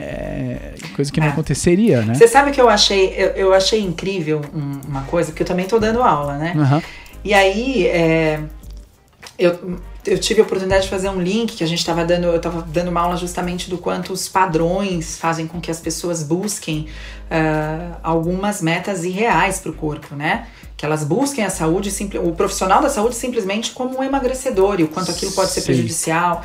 [0.00, 1.30] É coisa que não é.
[1.30, 2.14] aconteceria, né?
[2.14, 4.42] Você sabe que eu achei, eu, eu achei incrível
[4.86, 6.52] uma coisa, porque eu também estou dando aula, né?
[6.54, 6.82] Uhum.
[7.24, 8.40] E aí, é,
[9.38, 12.36] eu, eu tive a oportunidade de fazer um link que a gente estava dando, eu
[12.36, 16.86] estava dando uma aula justamente do quanto os padrões fazem com que as pessoas busquem
[17.30, 20.46] uh, algumas metas irreais para o corpo, né?
[20.76, 21.90] Que elas busquem a saúde,
[22.22, 25.66] o profissional da saúde simplesmente como um emagrecedor e o quanto aquilo pode ser Sim.
[25.66, 26.42] prejudicial.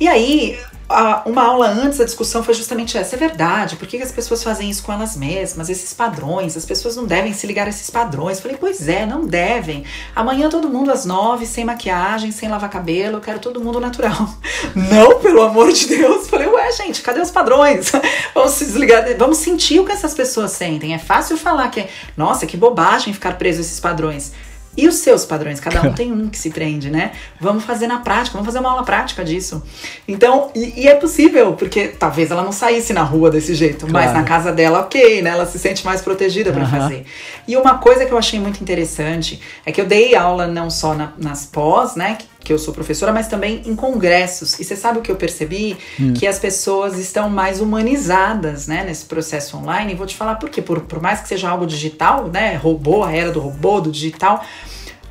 [0.00, 0.58] E aí,
[0.88, 3.14] a, uma aula antes, a discussão foi justamente essa.
[3.14, 5.68] É verdade, por que, que as pessoas fazem isso com elas mesmas?
[5.68, 8.40] Esses padrões, as pessoas não devem se ligar a esses padrões.
[8.40, 9.84] Falei, pois é, não devem.
[10.16, 14.34] Amanhã todo mundo às nove, sem maquiagem, sem lavar cabelo, eu quero todo mundo natural.
[14.74, 16.28] Não, pelo amor de Deus.
[16.28, 17.92] Falei, ué, gente, cadê os padrões?
[18.34, 20.94] Vamos se desligar, vamos sentir o que essas pessoas sentem.
[20.94, 21.86] É fácil falar que,
[22.16, 24.32] nossa, que bobagem ficar preso a esses padrões.
[24.76, 25.58] E os seus padrões?
[25.58, 27.12] Cada um tem um que se prende, né?
[27.40, 29.62] Vamos fazer na prática, vamos fazer uma aula prática disso.
[30.06, 33.92] Então, e, e é possível, porque talvez ela não saísse na rua desse jeito, claro.
[33.92, 35.30] mas na casa dela, ok, né?
[35.30, 36.70] Ela se sente mais protegida para uhum.
[36.70, 37.04] fazer.
[37.48, 40.94] E uma coisa que eu achei muito interessante é que eu dei aula não só
[40.94, 42.18] na, nas pós, né?
[42.50, 44.58] Que eu sou professora, mas também em congressos.
[44.58, 45.76] E você sabe o que eu percebi?
[46.00, 46.12] Hum.
[46.12, 49.92] Que as pessoas estão mais humanizadas, né, nesse processo online.
[49.92, 50.60] E vou te falar por quê.
[50.60, 54.44] Por, por mais que seja algo digital, né, robô, a era do robô, do digital,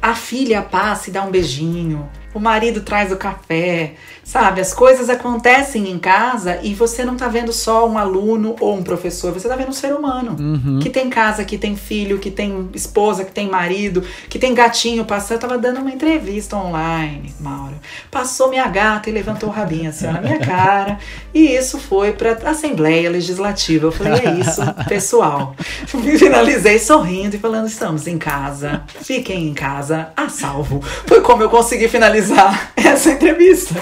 [0.01, 4.61] a filha passa e dá um beijinho, o marido traz o café, sabe?
[4.61, 8.83] As coisas acontecem em casa e você não tá vendo só um aluno ou um
[8.83, 10.79] professor, você tá vendo um ser humano uhum.
[10.79, 15.03] que tem casa, que tem filho, que tem esposa, que tem marido, que tem gatinho
[15.05, 15.37] passando.
[15.37, 17.75] Eu tava dando uma entrevista online, Mauro.
[18.11, 20.99] Passou minha gata e levantou o rabinho assim na minha cara.
[21.33, 23.87] E isso foi pra Assembleia Legislativa.
[23.87, 25.55] Eu falei, é isso, pessoal.
[25.87, 30.81] Finalizei sorrindo e falando: estamos em casa, fiquem em casa, a salvo.
[31.05, 33.75] Foi como eu consegui finalizar finalizar essa entrevista.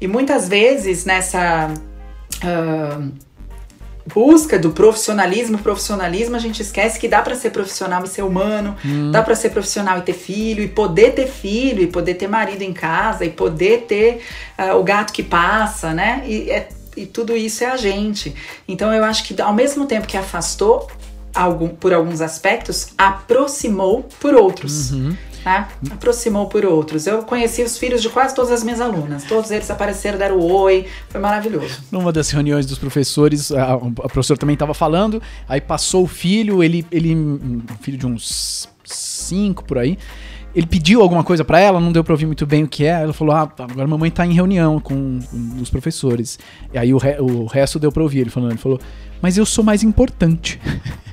[0.00, 1.72] E muitas vezes nessa
[2.42, 3.12] uh,
[4.12, 8.76] busca do profissionalismo, profissionalismo, a gente esquece que dá para ser profissional e ser humano,
[8.84, 9.12] hum.
[9.12, 12.62] dá para ser profissional e ter filho, e poder ter filho, e poder ter marido
[12.62, 14.22] em casa, e poder ter
[14.58, 16.24] uh, o gato que passa, né?
[16.26, 18.34] E, é, e tudo isso é a gente.
[18.66, 20.88] Então eu acho que ao mesmo tempo que afastou,
[21.34, 24.92] algum, por alguns aspectos, aproximou por outros.
[24.92, 25.16] Uhum.
[25.42, 25.68] Tá?
[25.90, 27.04] Aproximou por outros.
[27.06, 29.24] Eu conheci os filhos de quase todas as minhas alunas.
[29.24, 30.86] Todos eles apareceram, deram oi.
[31.08, 31.80] Foi maravilhoso.
[31.90, 35.20] Numa das reuniões dos professores, a, a professora também estava falando.
[35.48, 39.98] Aí passou o filho, ele, ele, um filho de uns cinco por aí.
[40.54, 43.02] Ele pediu alguma coisa para ela, não deu pra ouvir muito bem o que é.
[43.02, 46.38] Ela falou: Ah, agora a mamãe tá em reunião com, com os professores.
[46.72, 48.52] E aí o, re, o resto deu pra ouvir ele falando.
[48.52, 48.78] Ele falou:
[49.20, 50.60] Mas eu sou mais importante.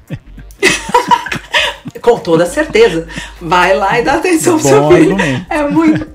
[2.10, 3.08] Com toda certeza.
[3.39, 5.15] Vai lá e dá atenção pro seu filho.
[5.48, 6.08] É muito.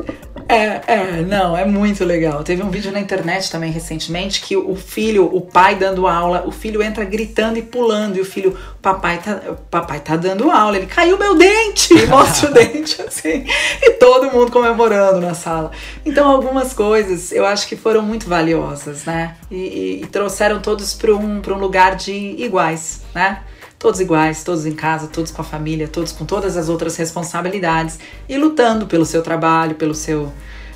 [0.48, 2.42] É, é, não, é muito legal.
[2.42, 6.50] Teve um vídeo na internet também recentemente que o filho, o pai dando aula, o
[6.50, 10.86] filho entra gritando e pulando, e o filho, papai tá, papai tá dando aula, ele
[10.86, 13.46] caiu meu dente, mostra o dente assim,
[13.82, 15.70] e todo mundo comemorando na sala.
[16.04, 19.36] Então, algumas coisas eu acho que foram muito valiosas, né?
[19.50, 23.38] E, e, e trouxeram todos para um, um lugar de iguais, né?
[23.84, 27.98] Todos iguais, todos em casa, todos com a família, todos com todas as outras responsabilidades
[28.26, 30.32] e lutando pelo seu trabalho, pelo seu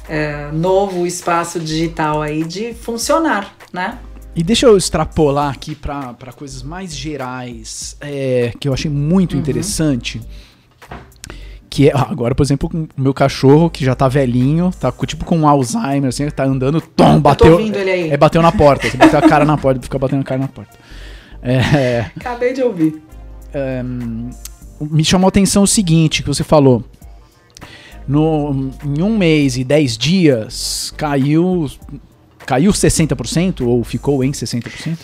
[0.06, 3.98] é, novo espaço digital aí de funcionar, né?
[4.36, 9.40] E deixa eu extrapolar aqui para coisas mais gerais, é, que eu achei muito uhum.
[9.40, 10.20] interessante.
[11.70, 15.38] Que é, agora, por exemplo, o meu cachorro, que já tá velhinho, tá tipo com
[15.38, 17.58] um Alzheimer, assim, tá andando, tom, bateu.
[18.10, 20.48] É, bateu na porta, assim, bateu a cara na porta, fica batendo a cara na
[20.48, 20.87] porta.
[21.42, 23.02] É, Acabei de ouvir.
[23.52, 23.82] É,
[24.80, 26.84] me chamou a atenção o seguinte que você falou.
[28.06, 31.68] No, em um mês e dez dias caiu
[32.46, 34.96] caiu 60% ou ficou em 60%?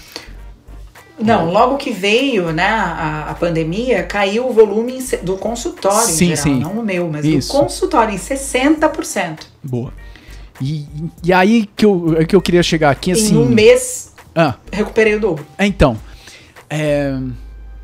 [1.18, 6.42] Não, logo que veio né, a, a pandemia, caiu o volume do consultório sim, geral,
[6.42, 6.58] sim.
[6.58, 7.52] não o meu, mas Isso.
[7.52, 9.40] do consultório em 60%.
[9.62, 9.92] Boa.
[10.60, 10.86] E,
[11.22, 13.34] e aí que eu, que eu queria chegar aqui assim.
[13.34, 14.54] Em um mês, ah.
[14.72, 15.46] recuperei o dobro.
[15.58, 15.96] Então,
[16.74, 17.16] é,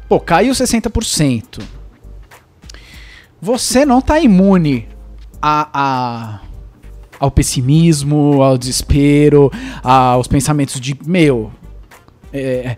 [0.09, 1.63] pô, caiu 60%.
[3.41, 4.89] Você não tá imune
[5.41, 6.41] a, a,
[7.19, 9.51] ao pessimismo, ao desespero,
[9.83, 11.53] aos pensamentos de, meu,
[12.33, 12.77] é,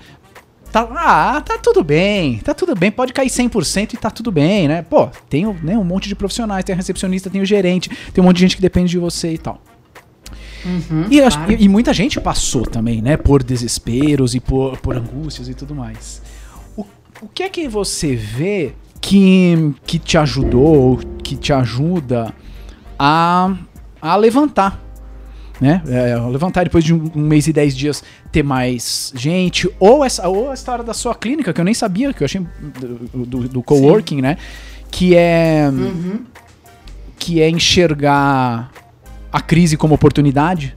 [0.71, 4.69] tá, ah, tá tudo bem, tá tudo bem, pode cair 100% e tá tudo bem,
[4.69, 4.83] né?
[4.83, 8.27] Pô, tem né, um monte de profissionais, tem a recepcionista, tem o gerente, tem um
[8.27, 9.61] monte de gente que depende de você e tal.
[10.65, 11.53] Uhum, e, claro.
[11.53, 13.17] e, e, muita gente passou também, né?
[13.17, 16.23] Por desesperos e por, por angústias e tudo mais.
[16.77, 16.87] O,
[17.21, 22.33] o que é que você vê que, que te ajudou, que te ajuda
[22.99, 23.55] a,
[24.01, 24.81] a levantar?
[25.61, 25.83] Né?
[25.87, 30.29] É, levantar depois de um, um, mês e dez dias ter mais gente, ou essa
[30.29, 33.49] ou a história da sua clínica, que eu nem sabia, que eu achei do, do,
[33.49, 34.23] do coworking, Sim.
[34.23, 34.39] né?
[34.91, 35.69] Que é.
[35.73, 36.25] Uhum.
[37.17, 38.73] Que é enxergar
[39.33, 40.77] a crise como oportunidade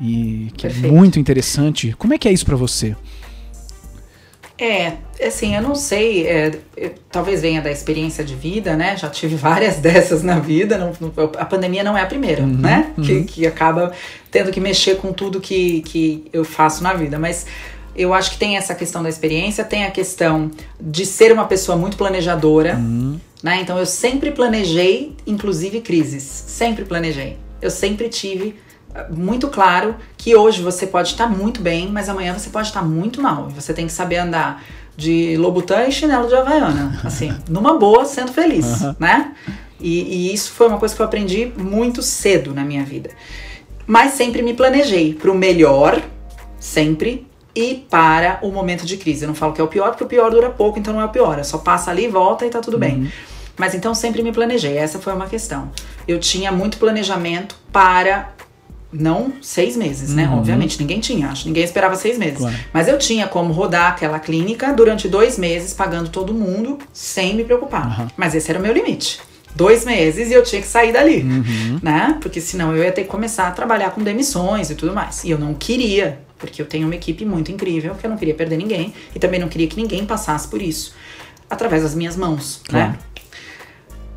[0.00, 0.94] e que é Perfeito.
[0.94, 1.94] é muito interessante.
[1.98, 2.94] Como é que é isso para você?
[4.58, 4.92] É,
[5.26, 8.94] assim, eu não sei, é, eu, talvez venha da experiência de vida, né?
[8.94, 10.76] Já tive várias dessas na vida.
[10.76, 12.92] Não, não, a pandemia não é a primeira, uhum, né?
[12.96, 13.04] Uhum.
[13.04, 13.92] Que, que acaba
[14.30, 17.18] tendo que mexer com tudo que, que eu faço na vida.
[17.18, 17.46] Mas
[17.96, 21.76] eu acho que tem essa questão da experiência, tem a questão de ser uma pessoa
[21.76, 23.18] muito planejadora, uhum.
[23.42, 23.60] né?
[23.62, 26.22] Então eu sempre planejei, inclusive crises.
[26.22, 27.38] Sempre planejei.
[27.60, 28.56] Eu sempre tive
[29.10, 33.22] muito claro que hoje você pode estar muito bem, mas amanhã você pode estar muito
[33.22, 33.48] mal.
[33.50, 34.62] E você tem que saber andar
[34.96, 38.94] de lobutã e chinelo de havaiana, assim, numa boa, sendo feliz, uhum.
[38.98, 39.32] né?
[39.80, 43.10] E, e, isso foi uma coisa que eu aprendi muito cedo na minha vida.
[43.86, 46.02] Mas sempre me planejei para o melhor,
[46.58, 49.24] sempre, e para o momento de crise.
[49.24, 51.04] Eu não falo que é o pior, porque o pior dura pouco, então não é
[51.06, 51.38] o pior.
[51.38, 52.80] É só passa ali, volta e tá tudo uhum.
[52.80, 53.12] bem.
[53.60, 55.70] Mas então sempre me planejei, essa foi uma questão.
[56.08, 58.32] Eu tinha muito planejamento para
[58.90, 60.26] não seis meses, né?
[60.26, 60.38] Uhum.
[60.38, 61.46] Obviamente, ninguém tinha, acho.
[61.46, 62.38] Ninguém esperava seis meses.
[62.38, 62.56] Claro.
[62.72, 67.44] Mas eu tinha como rodar aquela clínica durante dois meses, pagando todo mundo, sem me
[67.44, 68.00] preocupar.
[68.00, 68.08] Uhum.
[68.16, 69.20] Mas esse era o meu limite.
[69.54, 71.80] Dois meses e eu tinha que sair dali, uhum.
[71.82, 72.16] né?
[72.18, 75.22] Porque senão eu ia ter que começar a trabalhar com demissões e tudo mais.
[75.22, 78.34] E eu não queria, porque eu tenho uma equipe muito incrível, que eu não queria
[78.34, 78.94] perder ninguém.
[79.14, 80.94] E também não queria que ninguém passasse por isso
[81.50, 82.70] através das minhas mãos, né?
[82.70, 82.92] claro.
[82.92, 82.98] né?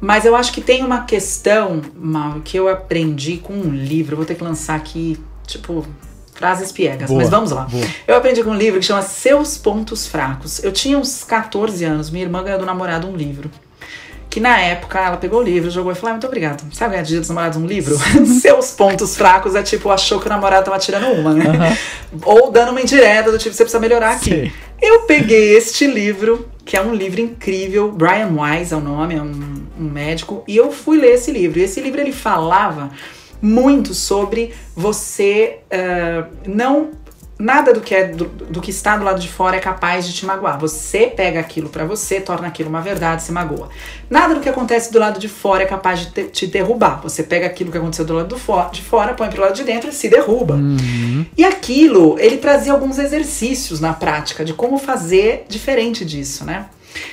[0.03, 4.17] Mas eu acho que tem uma questão, Mal, que eu aprendi com um livro.
[4.17, 5.87] Vou ter que lançar aqui, tipo,
[6.33, 7.07] frases piegas.
[7.07, 7.63] Boa, mas vamos lá.
[7.63, 7.85] Boa.
[8.05, 10.61] Eu aprendi com um livro que chama Seus Pontos Fracos.
[10.61, 13.49] Eu tinha uns 14 anos, minha irmã ganhou do namorado um livro.
[14.29, 16.65] Que na época ela pegou o livro, jogou e falou: ah, muito obrigado.
[16.73, 17.95] Sabe ganhar de dia dos namorados um livro?
[18.41, 21.77] Seus pontos fracos é tipo, achou que o namorado tava tirando uma, né?
[22.23, 24.29] Ou dando uma indireta do tipo, você precisa melhorar aqui.
[24.31, 24.51] Sim.
[24.85, 29.21] Eu peguei este livro, que é um livro incrível, Brian Wise é o nome, é
[29.21, 31.57] um, um médico, e eu fui ler esse livro.
[31.57, 32.91] E esse livro ele falava
[33.41, 36.91] muito sobre você uh, não
[37.43, 40.13] nada do que é do, do, que está do lado de fora é capaz de
[40.13, 40.57] te magoar.
[40.59, 43.67] Você pega aquilo para você, torna aquilo uma verdade, se magoa.
[44.09, 47.01] Nada do que acontece do lado de fora é capaz de te, te derrubar.
[47.03, 49.63] Você pega aquilo que aconteceu do lado do for, de fora, põe pro lado de
[49.63, 50.55] dentro e se derruba.
[50.55, 51.25] Uhum.
[51.37, 56.67] E aquilo, ele trazia alguns exercícios na prática de como fazer diferente disso, né?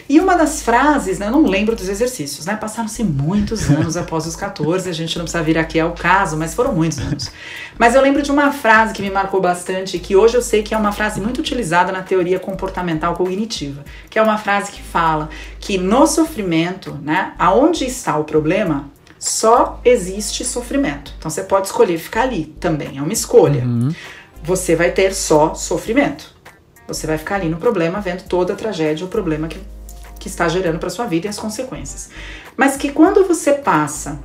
[0.08, 2.56] E uma das frases, né, eu não lembro dos exercícios, né?
[2.56, 6.54] Passaram-se muitos anos após os 14, a gente não precisa vir aqui ao caso, mas
[6.54, 7.30] foram muitos anos.
[7.78, 10.74] Mas eu lembro de uma frase que me marcou bastante, que hoje eu sei que
[10.74, 15.28] é uma frase muito utilizada na teoria comportamental cognitiva, que é uma frase que fala
[15.58, 21.14] que no sofrimento, né, aonde está o problema, só existe sofrimento.
[21.18, 23.62] Então você pode escolher ficar ali também, é uma escolha.
[23.64, 23.94] Uhum.
[24.42, 26.34] Você vai ter só sofrimento.
[26.94, 29.58] Você vai ficar ali no problema, vendo toda a tragédia, o problema que,
[30.18, 32.10] que está gerando para sua vida e as consequências.
[32.56, 34.18] Mas que quando você passa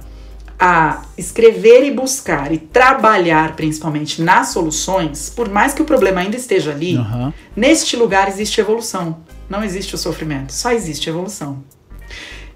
[0.60, 6.38] a escrever e buscar e trabalhar principalmente nas soluções, por mais que o problema ainda
[6.38, 7.32] esteja ali, uhum.
[7.56, 9.17] neste lugar existe evolução.
[9.49, 11.63] Não existe o sofrimento, só existe evolução.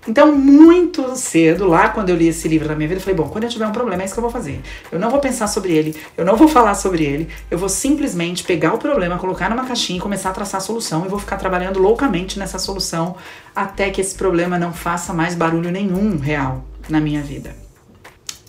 [0.07, 3.27] Então, muito cedo, lá quando eu li esse livro na minha vida, eu falei: bom,
[3.27, 4.61] quando eu tiver um problema, é isso que eu vou fazer.
[4.91, 8.43] Eu não vou pensar sobre ele, eu não vou falar sobre ele, eu vou simplesmente
[8.43, 11.37] pegar o problema, colocar numa caixinha e começar a traçar a solução e vou ficar
[11.37, 13.15] trabalhando loucamente nessa solução
[13.55, 17.55] até que esse problema não faça mais barulho nenhum real na minha vida.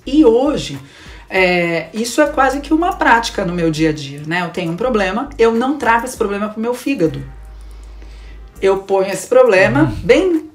[0.07, 0.79] E hoje,
[1.29, 4.43] é, isso é quase que uma prática no meu dia a dia, né?
[4.43, 7.23] Eu tenho um problema, eu não trago esse problema pro meu fígado.
[8.63, 9.97] Eu ponho esse problema uhum.
[10.03, 10.50] bem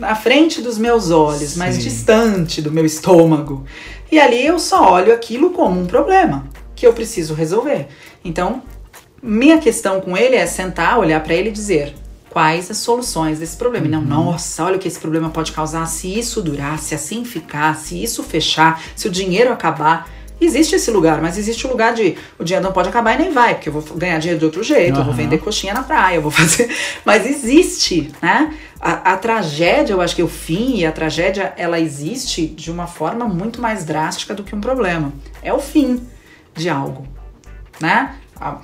[0.00, 1.58] na frente dos meus olhos, Sim.
[1.58, 3.64] mais distante do meu estômago.
[4.10, 7.88] E ali eu só olho aquilo como um problema que eu preciso resolver.
[8.24, 8.62] Então,
[9.22, 11.94] minha questão com ele é sentar, olhar para ele e dizer
[12.30, 13.86] quais as soluções desse problema.
[13.86, 14.02] Uhum.
[14.02, 17.76] Não, nossa, olha o que esse problema pode causar se isso durar, se assim ficar,
[17.76, 20.08] se isso fechar, se o dinheiro acabar.
[20.40, 23.30] Existe esse lugar, mas existe o lugar de o dinheiro não pode acabar e nem
[23.30, 25.00] vai, porque eu vou ganhar dinheiro de outro jeito, uhum.
[25.00, 26.74] eu vou vender coxinha na praia, eu vou fazer.
[27.04, 28.54] Mas existe, né?
[28.80, 32.86] A, a, tragédia, eu acho que o fim e a tragédia, ela existe de uma
[32.86, 35.12] forma muito mais drástica do que um problema.
[35.42, 36.00] É o fim
[36.54, 37.06] de algo,
[37.78, 38.16] né?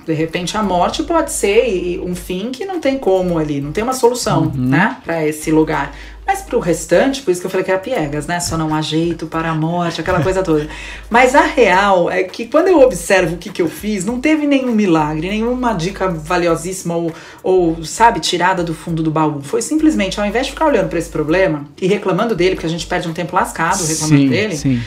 [0.05, 3.83] De repente a morte pode ser um fim que não tem como ali, não tem
[3.83, 4.51] uma solução, uhum.
[4.55, 5.93] né, para esse lugar.
[6.27, 8.39] Mas pro restante, por isso que eu falei que era piegas, né?
[8.41, 10.67] Só não há jeito para a morte, aquela coisa toda.
[11.09, 14.45] Mas a real é que quando eu observo o que, que eu fiz, não teve
[14.45, 19.41] nenhum milagre, nenhuma dica valiosíssima ou, ou, sabe, tirada do fundo do baú.
[19.41, 22.69] Foi simplesmente, ao invés de ficar olhando para esse problema e reclamando dele, porque a
[22.69, 24.57] gente perde um tempo lascado reclamando sim, dele.
[24.57, 24.81] Sim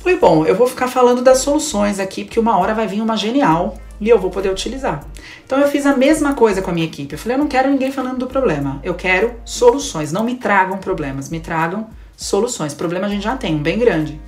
[0.00, 3.16] Falei, bom, eu vou ficar falando das soluções aqui, porque uma hora vai vir uma
[3.16, 5.04] genial e eu vou poder utilizar.
[5.44, 7.12] Então eu fiz a mesma coisa com a minha equipe.
[7.14, 10.10] Eu falei, eu não quero ninguém falando do problema, eu quero soluções.
[10.10, 12.72] Não me tragam problemas, me tragam soluções.
[12.74, 14.20] Problema a gente já tem, um bem grande.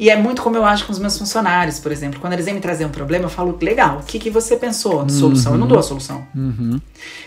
[0.00, 2.18] E é muito como eu acho com os meus funcionários, por exemplo.
[2.20, 5.04] Quando eles vêm me trazer um problema, eu falo, legal, o que, que você pensou
[5.04, 5.52] de solução?
[5.52, 5.58] Uhum.
[5.58, 6.26] Eu não dou a solução.
[6.34, 6.80] Uhum.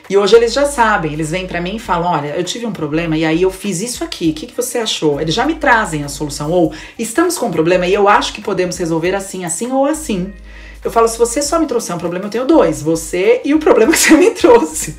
[0.09, 2.71] E hoje eles já sabem, eles vêm para mim e falam, olha, eu tive um
[2.71, 5.21] problema e aí eu fiz isso aqui, o que, que você achou?
[5.21, 6.49] Eles já me trazem a solução.
[6.49, 10.33] Ou, estamos com um problema e eu acho que podemos resolver assim, assim ou assim.
[10.83, 12.81] Eu falo, se você só me trouxer um problema, eu tenho dois.
[12.81, 14.97] Você e o problema que você me trouxe.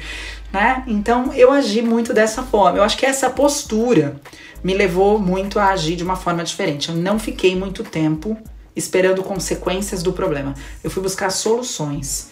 [0.52, 0.84] Né?
[0.86, 2.78] Então, eu agi muito dessa forma.
[2.78, 4.20] Eu acho que essa postura
[4.62, 6.88] me levou muito a agir de uma forma diferente.
[6.88, 8.36] Eu não fiquei muito tempo
[8.74, 10.54] esperando consequências do problema.
[10.82, 12.30] Eu fui buscar soluções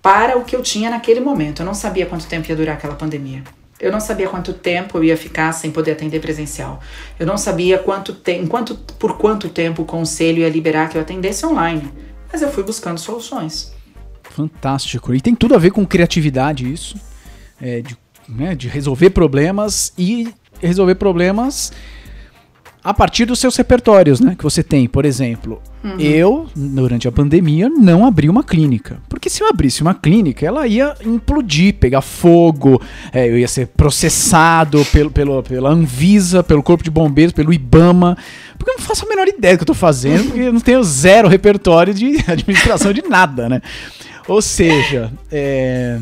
[0.00, 1.60] para o que eu tinha naquele momento.
[1.60, 3.42] Eu não sabia quanto tempo ia durar aquela pandemia.
[3.80, 6.80] Eu não sabia quanto tempo eu ia ficar sem poder atender presencial.
[7.18, 8.40] Eu não sabia quanto te
[8.98, 11.92] por quanto tempo o conselho ia liberar que eu atendesse online.
[12.34, 13.72] Mas eu fui buscando soluções.
[14.24, 15.14] Fantástico.
[15.14, 17.00] E tem tudo a ver com criatividade isso.
[17.62, 17.96] É, de,
[18.28, 21.72] né, de resolver problemas e resolver problemas
[22.84, 24.34] a partir dos seus repertórios, né?
[24.36, 25.98] Que você tem, por exemplo, uhum.
[25.98, 28.98] eu, durante a pandemia, não abri uma clínica.
[29.08, 32.78] Porque se eu abrisse uma clínica, ela ia implodir, pegar fogo,
[33.10, 38.18] é, eu ia ser processado pelo, pelo, pela Anvisa, pelo Corpo de Bombeiros, pelo Ibama.
[38.58, 40.60] Porque eu não faço a menor ideia do que eu tô fazendo, porque eu não
[40.60, 43.62] tenho zero repertório de administração de nada, né?
[44.28, 45.98] Ou seja, é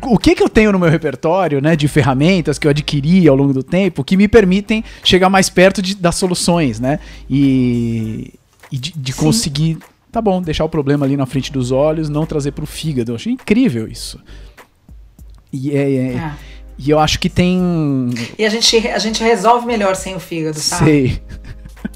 [0.00, 3.36] o que, que eu tenho no meu repertório, né, de ferramentas que eu adquiri ao
[3.36, 8.32] longo do tempo, que me permitem chegar mais perto de, das soluções, né, e,
[8.70, 9.78] e de, de conseguir,
[10.10, 13.12] tá bom, deixar o problema ali na frente dos olhos, não trazer para o fígado.
[13.12, 14.18] Eu achei incrível isso.
[15.52, 16.32] E é, é, é.
[16.78, 17.60] E eu acho que tem.
[18.38, 20.84] E a gente, a gente resolve melhor sem o fígado, sabe?
[20.84, 21.22] Sei.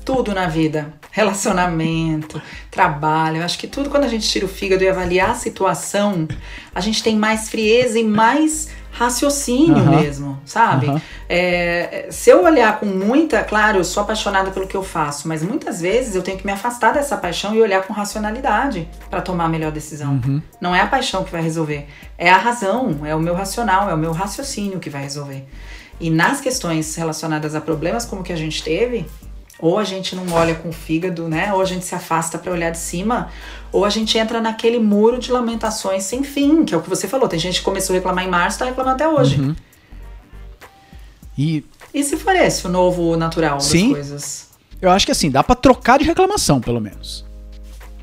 [0.04, 2.40] Tudo na vida relacionamento,
[2.70, 3.38] trabalho.
[3.38, 6.28] Eu acho que tudo quando a gente tira o fígado e avaliar a situação,
[6.74, 10.00] a gente tem mais frieza e mais raciocínio uhum.
[10.00, 10.88] mesmo, sabe?
[10.88, 11.00] Uhum.
[11.26, 15.42] É, se eu olhar com muita, claro, eu sou apaixonada pelo que eu faço, mas
[15.42, 19.46] muitas vezes eu tenho que me afastar dessa paixão e olhar com racionalidade para tomar
[19.46, 20.20] a melhor decisão.
[20.22, 20.42] Uhum.
[20.60, 21.86] Não é a paixão que vai resolver,
[22.18, 25.46] é a razão, é o meu racional, é o meu raciocínio que vai resolver.
[25.98, 29.06] E nas questões relacionadas a problemas como que a gente teve,
[29.58, 31.52] ou a gente não olha com o fígado, né?
[31.52, 33.30] Ou a gente se afasta para olhar de cima,
[33.72, 37.08] ou a gente entra naquele muro de lamentações sem fim, que é o que você
[37.08, 37.28] falou.
[37.28, 39.40] Tem gente que começou a reclamar em março, tá reclamando até hoje.
[39.40, 39.56] Uhum.
[41.36, 41.64] E...
[41.92, 44.48] e se for esse o novo natural Sim, das coisas?
[44.80, 47.25] Eu acho que assim, dá para trocar de reclamação, pelo menos.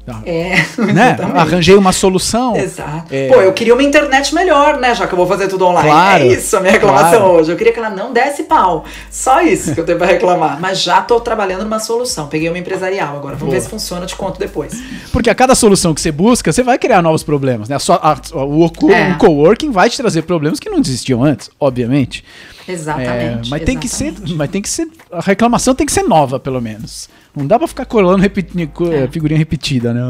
[0.05, 0.21] Tá.
[0.25, 0.55] É,
[0.93, 1.17] né?
[1.33, 2.57] Arranjei uma solução.
[2.57, 3.05] Exato.
[3.09, 3.29] É...
[3.29, 4.93] Pô, eu queria uma internet melhor, né?
[4.93, 5.89] Já que eu vou fazer tudo online.
[5.89, 7.33] Claro, é isso a minha reclamação claro.
[7.35, 7.51] hoje.
[7.51, 8.83] Eu queria que ela não desse pau.
[9.09, 10.59] Só isso que eu tenho pra reclamar.
[10.59, 12.27] Mas já tô trabalhando numa solução.
[12.27, 13.35] Peguei uma empresarial agora.
[13.35, 13.53] Vamos Boa.
[13.53, 14.73] ver se funciona, te conto depois.
[15.11, 17.77] Porque a cada solução que você busca, você vai criar novos problemas, né?
[17.77, 19.11] A, a, o, o, é.
[19.11, 22.25] o coworking vai te trazer problemas que não existiam antes, obviamente.
[22.67, 23.11] Exatamente.
[23.13, 23.65] É, mas exatamente.
[23.65, 27.09] tem que ser, mas tem que ser, a reclamação tem que ser nova, pelo menos.
[27.35, 29.07] Não dá pra ficar colando repeti é.
[29.07, 30.01] figurinha repetida, né?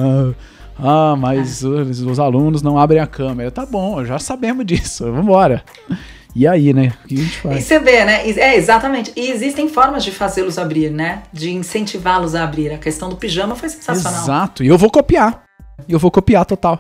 [0.78, 1.68] Ah, mas é.
[1.68, 3.52] os, os, alunos não abrem a câmera.
[3.52, 5.12] Tá bom, já sabemos disso.
[5.12, 5.64] Vambora.
[6.36, 6.94] E aí, né?
[7.04, 7.60] O que a gente faz?
[7.60, 8.28] E você vê, né?
[8.28, 9.14] É, exatamente.
[9.16, 11.24] E existem formas de fazê-los abrir, né?
[11.32, 12.74] De incentivá-los a abrir.
[12.74, 14.24] A questão do pijama foi sensacional.
[14.24, 14.64] Exato.
[14.64, 15.44] E eu vou copiar.
[15.88, 16.80] Eu vou copiar total.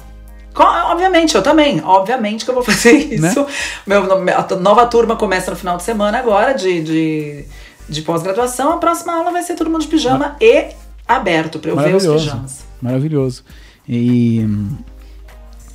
[0.56, 1.82] Obviamente, eu também.
[1.84, 3.42] Obviamente que eu vou fazer isso.
[3.42, 3.48] Né?
[3.86, 7.46] Meu, a nova turma começa no final de semana agora, de, de,
[7.90, 8.74] de pós-graduação.
[8.74, 10.68] A próxima aula vai ser todo mundo de pijama Mar e
[11.08, 12.66] aberto para eu ver os pijamas.
[12.82, 13.44] Maravilhoso.
[13.88, 14.46] E,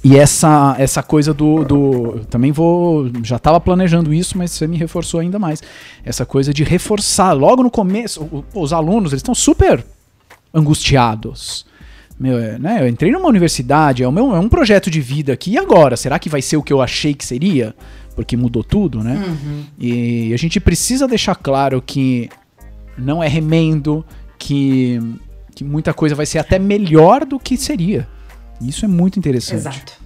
[0.05, 2.21] e essa, essa coisa do, do.
[2.31, 3.11] Também vou.
[3.23, 5.63] Já estava planejando isso, mas você me reforçou ainda mais.
[6.05, 8.45] Essa coisa de reforçar logo no começo.
[8.55, 9.85] Os alunos, eles estão super
[10.55, 11.68] angustiados
[12.19, 15.33] meu, é, né, eu entrei numa universidade, é, o meu, é um projeto de vida
[15.33, 15.97] aqui, e agora?
[15.97, 17.75] Será que vai ser o que eu achei que seria?
[18.17, 19.15] Porque mudou tudo, né?
[19.15, 19.65] Uhum.
[19.79, 22.29] E a gente precisa deixar claro que
[22.97, 24.05] não é remendo,
[24.37, 25.01] que,
[25.55, 28.09] que muita coisa vai ser até melhor do que seria.
[28.61, 29.61] Isso é muito interessante.
[29.61, 29.98] Exato.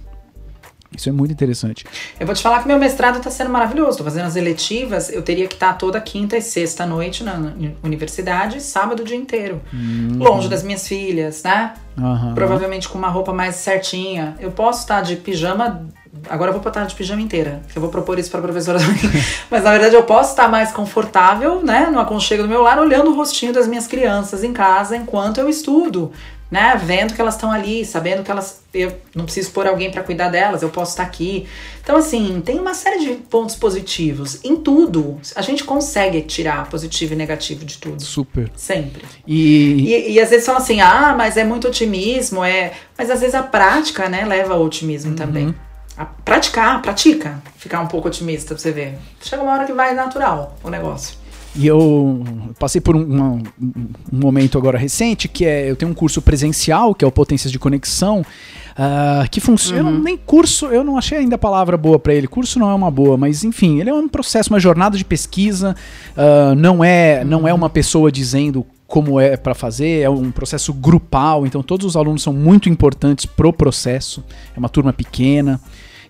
[0.95, 1.85] Isso é muito interessante.
[2.19, 3.91] Eu vou te falar que meu mestrado está sendo maravilhoso.
[3.91, 5.09] Estou fazendo as eletivas.
[5.09, 9.17] Eu teria que estar tá toda quinta e sexta noite na universidade, sábado o dia
[9.17, 9.61] inteiro.
[9.73, 10.17] Uhum.
[10.19, 11.73] Longe das minhas filhas, né?
[11.97, 12.33] Uhum.
[12.33, 14.35] Provavelmente com uma roupa mais certinha.
[14.39, 15.87] Eu posso estar de pijama.
[16.29, 17.61] Agora eu vou estar de pijama inteira.
[17.75, 19.23] Eu vou propor isso para a professora também.
[19.49, 21.89] Mas na verdade eu posso estar mais confortável, né?
[21.91, 25.49] No aconchego do meu lar, olhando o rostinho das minhas crianças em casa enquanto eu
[25.49, 26.11] estudo
[26.49, 26.79] né?
[26.83, 28.61] Vendo que elas estão ali, sabendo que elas.
[28.73, 31.47] Eu não preciso pôr alguém para cuidar delas, eu posso estar aqui.
[31.81, 35.19] Então, assim, tem uma série de pontos positivos em tudo.
[35.35, 38.01] A gente consegue tirar positivo e negativo de tudo.
[38.01, 38.51] Super.
[38.55, 39.03] Sempre.
[39.25, 42.73] E, e, e às vezes falam assim, ah, mas é muito otimismo, é.
[42.97, 45.17] Mas às vezes a prática, né, leva ao otimismo uhum.
[45.17, 45.55] também.
[45.97, 47.41] A praticar, pratica.
[47.55, 48.97] Ficar um pouco otimista pra você ver.
[49.21, 51.22] Chega uma hora que vai natural o negócio.
[51.55, 52.23] E eu
[52.57, 56.95] passei por um, uma, um, momento agora recente que é eu tenho um curso presencial
[56.95, 59.99] que é o Potências de Conexão uh, que funciona uhum.
[59.99, 62.89] nem curso eu não achei ainda a palavra boa para ele curso não é uma
[62.89, 65.75] boa mas enfim ele é um processo uma jornada de pesquisa
[66.17, 70.71] uh, não é não é uma pessoa dizendo como é para fazer, é um processo
[70.71, 74.23] grupal, então todos os alunos são muito importantes pro processo.
[74.55, 75.59] É uma turma pequena.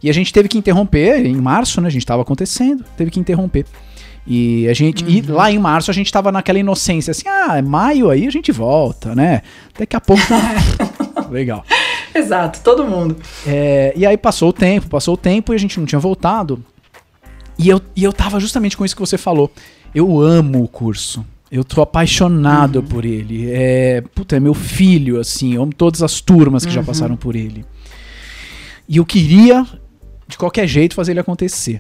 [0.01, 1.87] E a gente teve que interromper em março, né?
[1.87, 3.65] A gente estava acontecendo, teve que interromper.
[4.25, 5.03] E a gente.
[5.03, 5.09] Uhum.
[5.09, 8.31] E lá em março a gente tava naquela inocência, assim, ah, é maio aí a
[8.31, 9.41] gente volta, né?
[9.77, 11.27] Daqui a pouco tá.
[11.29, 11.65] Legal.
[12.15, 13.17] Exato, todo mundo.
[13.45, 16.63] É, e aí passou o tempo, passou o tempo e a gente não tinha voltado.
[17.57, 19.51] E eu, e eu tava justamente com isso que você falou.
[19.93, 21.25] Eu amo o curso.
[21.51, 22.85] Eu tô apaixonado uhum.
[22.85, 23.51] por ele.
[23.51, 25.53] É, puta, é meu filho, assim.
[25.53, 26.75] Eu amo todas as turmas que uhum.
[26.75, 27.63] já passaram por ele.
[28.87, 29.65] E eu queria,
[30.27, 31.79] de qualquer jeito, fazer ele acontecer.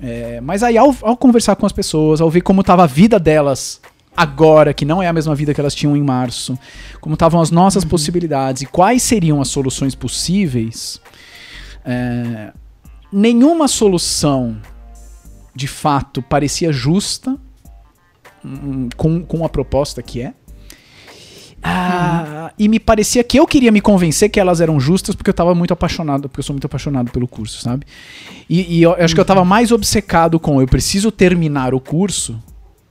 [0.00, 3.18] É, mas aí, ao, ao, conversar com as pessoas, ao ver como estava a vida
[3.18, 3.80] delas
[4.16, 6.58] agora, que não é a mesma vida que elas tinham em março,
[7.00, 7.90] como estavam as nossas uhum.
[7.90, 11.00] possibilidades e quais seriam as soluções possíveis,
[11.84, 12.52] é,
[13.12, 14.56] nenhuma solução
[15.54, 17.38] de fato parecia justa
[18.44, 20.34] hum, com, com a proposta que é.
[21.68, 25.32] Ah, e me parecia que eu queria me convencer que elas eram justas porque eu
[25.32, 27.84] estava muito apaixonado, porque eu sou muito apaixonado pelo curso, sabe?
[28.48, 32.40] E, e eu acho que eu estava mais obcecado com eu preciso terminar o curso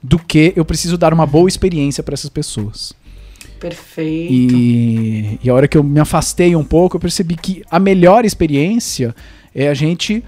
[0.02, 2.92] do que eu preciso dar uma boa experiência para essas pessoas.
[3.58, 4.32] Perfeito.
[4.32, 8.24] E, e a hora que eu me afastei um pouco, eu percebi que a melhor
[8.24, 9.14] experiência
[9.54, 10.22] é a gente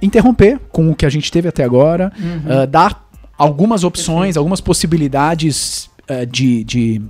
[0.00, 2.62] interromper com o que a gente teve até agora, uhum.
[2.62, 4.38] uh, dar algumas opções, Perfeito.
[4.38, 7.02] algumas possibilidades uh, de, de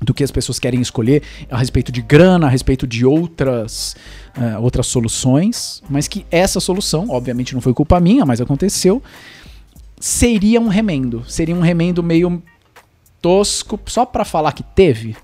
[0.00, 3.96] do que as pessoas querem escolher a respeito de grana, a respeito de outras,
[4.36, 9.02] uh, outras soluções, mas que essa solução, obviamente não foi culpa minha, mas aconteceu,
[9.98, 11.24] seria um remendo.
[11.28, 12.42] Seria um remendo meio
[13.22, 15.16] tosco, só para falar que teve.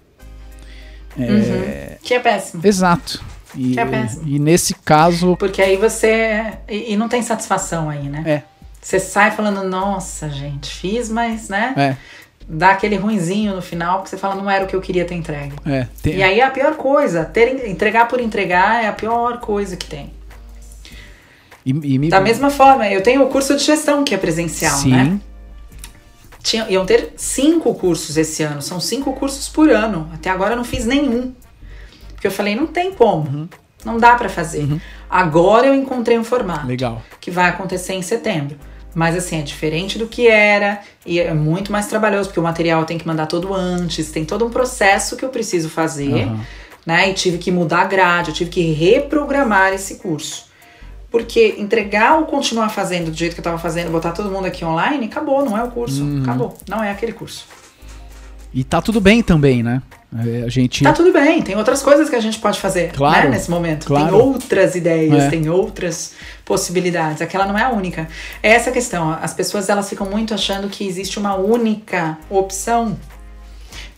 [1.19, 1.23] É...
[1.23, 1.97] Uhum.
[2.03, 2.63] Que é péssimo.
[2.65, 3.23] Exato.
[3.55, 4.23] E, que é péssimo.
[4.27, 5.37] E nesse caso.
[5.37, 6.55] Porque aí você.
[6.69, 8.23] E, e não tem satisfação aí, né?
[8.25, 8.43] É.
[8.81, 11.75] Você sai falando, nossa, gente, fiz, mas, né?
[11.77, 12.20] É
[12.51, 15.15] dá aquele ruinzinho no final, porque você fala, não era o que eu queria ter
[15.15, 15.55] entregue.
[15.65, 16.17] É, tem...
[16.17, 17.25] E aí é a pior coisa.
[17.25, 20.13] Ter, entregar por entregar é a pior coisa que tem.
[21.65, 22.09] E, e me...
[22.09, 24.91] Da mesma forma, eu tenho o curso de gestão que é presencial, Sim.
[24.91, 25.21] né?
[26.43, 30.11] Tinha, iam ter cinco cursos esse ano, são cinco cursos por ano.
[30.13, 31.35] Até agora eu não fiz nenhum.
[32.15, 33.29] Porque eu falei, não tem como.
[33.29, 33.49] Uhum.
[33.85, 34.65] Não dá para fazer.
[34.65, 34.81] Uhum.
[35.09, 36.67] Agora eu encontrei um formato.
[36.67, 37.03] Legal.
[37.21, 38.57] Que vai acontecer em setembro.
[38.95, 42.85] Mas assim, é diferente do que era e é muito mais trabalhoso, porque o material
[42.85, 46.41] tem que mandar todo antes, tem todo um processo que eu preciso fazer, uhum.
[46.85, 47.11] né?
[47.11, 50.51] E tive que mudar a grade, eu tive que reprogramar esse curso.
[51.11, 54.65] Porque entregar ou continuar fazendo do jeito que eu estava fazendo, botar todo mundo aqui
[54.65, 56.03] online, acabou, não é o curso.
[56.03, 56.23] Uhum.
[56.23, 57.47] Acabou, não é aquele curso.
[58.53, 59.83] E tá tudo bem também, né?
[60.19, 60.83] É, a gente...
[60.83, 63.51] Tá tudo bem, tem outras coisas que a gente pode fazer né, claro, né, nesse
[63.51, 63.87] momento.
[63.87, 64.07] Claro.
[64.07, 65.31] Tem outras ideias, é.
[65.31, 67.23] tem outras possibilidades.
[67.23, 68.09] Aquela não é a única.
[68.43, 69.11] É essa a questão.
[69.23, 72.99] As pessoas elas ficam muito achando que existe uma única opção.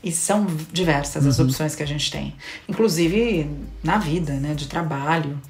[0.05, 1.31] E são diversas uhum.
[1.31, 2.35] as opções que a gente tem.
[2.69, 3.49] Inclusive
[3.83, 4.53] na vida, né?
[4.53, 5.41] De trabalho.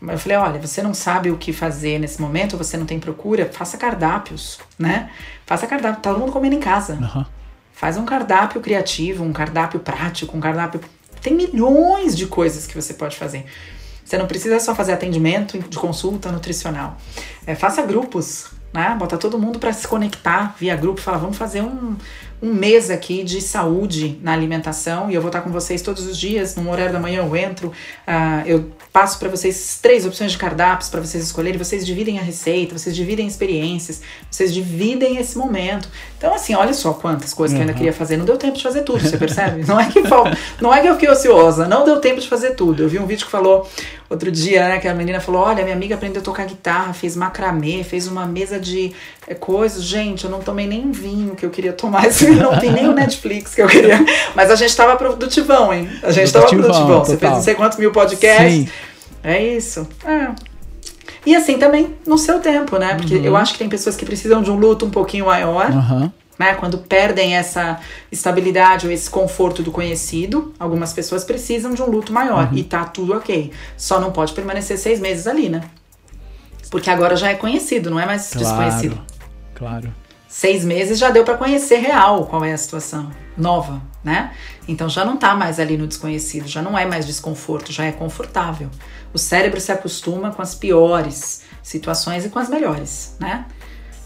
[0.00, 3.50] Eu falei, olha, você não sabe o que fazer nesse momento, você não tem procura,
[3.52, 5.10] faça cardápios, né?
[5.44, 6.94] Faça cardápio, tá todo mundo comendo em casa.
[6.94, 7.24] Uhum.
[7.78, 10.80] Faz um cardápio criativo, um cardápio prático, um cardápio.
[11.22, 13.46] Tem milhões de coisas que você pode fazer.
[14.04, 16.96] Você não precisa só fazer atendimento de consulta nutricional.
[17.46, 18.96] É, faça grupos, né?
[18.98, 21.00] Bota todo mundo para se conectar via grupo.
[21.00, 21.96] Fala, vamos fazer um,
[22.40, 26.16] um mês aqui de saúde na alimentação e eu vou estar com vocês todos os
[26.16, 26.54] dias.
[26.56, 30.88] No horário da manhã eu entro, uh, eu passo para vocês três opções de cardápios
[30.88, 31.58] para vocês escolherem.
[31.58, 35.88] Vocês dividem a receita, vocês dividem experiências, vocês dividem esse momento.
[36.16, 37.58] Então, assim, olha só quantas coisas uhum.
[37.58, 38.16] que eu ainda queria fazer.
[38.16, 39.64] Não deu tempo de fazer tudo, você percebe?
[39.66, 42.50] não é que falta, não é que eu fiquei ociosa, não deu tempo de fazer
[42.50, 42.82] tudo.
[42.82, 43.68] Eu vi um vídeo que falou
[44.08, 47.16] outro dia, né, que a menina falou: Olha, minha amiga aprendeu a tocar guitarra, fez
[47.16, 48.92] macramê, fez uma mesa de
[49.26, 49.82] é, coisas.
[49.82, 52.06] Gente, eu não tomei nem vinho que eu queria tomar.
[52.06, 53.98] Assim, não tem nem o Netflix que eu queria.
[54.34, 55.88] Mas a gente tava produtivão, hein?
[56.02, 57.04] A gente tava produtivão.
[57.04, 58.52] Você fez não sei quantos mil podcasts.
[58.52, 58.68] Sim.
[59.22, 59.86] É isso.
[60.04, 60.30] É.
[61.26, 62.94] E assim também no seu tempo, né?
[62.94, 63.24] Porque uhum.
[63.24, 65.70] eu acho que tem pessoas que precisam de um luto um pouquinho maior.
[65.70, 66.10] Uhum.
[66.38, 66.54] Né?
[66.54, 67.80] Quando perdem essa
[68.12, 72.52] estabilidade ou esse conforto do conhecido, algumas pessoas precisam de um luto maior.
[72.52, 72.58] Uhum.
[72.58, 73.52] E tá tudo ok.
[73.76, 75.62] Só não pode permanecer seis meses ali, né?
[76.70, 79.00] Porque agora já é conhecido, não é mais claro, desconhecido.
[79.54, 79.92] Claro.
[80.28, 84.32] Seis meses já deu para conhecer real qual é a situação nova, né?
[84.68, 87.92] Então já não tá mais ali no desconhecido, já não é mais desconforto, já é
[87.92, 88.68] confortável.
[89.12, 93.46] O cérebro se acostuma com as piores situações e com as melhores, né?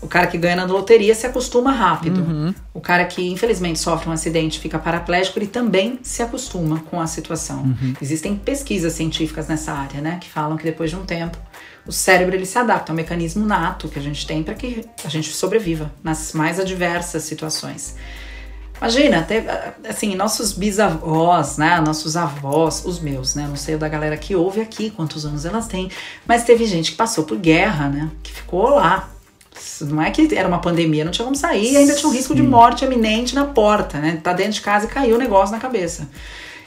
[0.03, 2.21] O cara que ganha na loteria se acostuma rápido.
[2.21, 2.53] Uhum.
[2.75, 7.07] O cara que infelizmente sofre um acidente fica paraplégico, ele também se acostuma com a
[7.07, 7.63] situação.
[7.63, 7.95] Uhum.
[8.03, 11.39] Existem pesquisas científicas nessa área, né, que falam que depois de um tempo
[11.87, 14.85] o cérebro ele se adapta, é um mecanismo nato que a gente tem para que
[15.05, 17.97] a gente sobreviva nas mais adversas situações.
[18.83, 24.17] Imagina, até, assim, nossos bisavós, né, nossos avós, os meus, né, não sei da galera
[24.17, 25.89] que ouve aqui quantos anos elas têm,
[26.27, 29.09] mas teve gente que passou por guerra, né, que ficou lá.
[29.83, 32.43] Não é que era uma pandemia, não tinha como sair, ainda tinha um risco de
[32.43, 36.09] morte eminente na porta, né, tá dentro de casa e caiu o negócio na cabeça.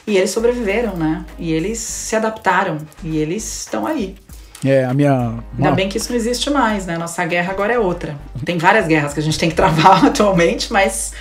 [0.06, 4.16] E eles sobreviveram, né, e eles se adaptaram, e eles estão aí.
[4.64, 5.44] É, a minha.
[5.58, 6.98] Ainda bem que isso não existe mais, né?
[6.98, 8.18] Nossa guerra agora é outra.
[8.44, 11.14] Tem várias guerras que a gente tem que travar atualmente, mas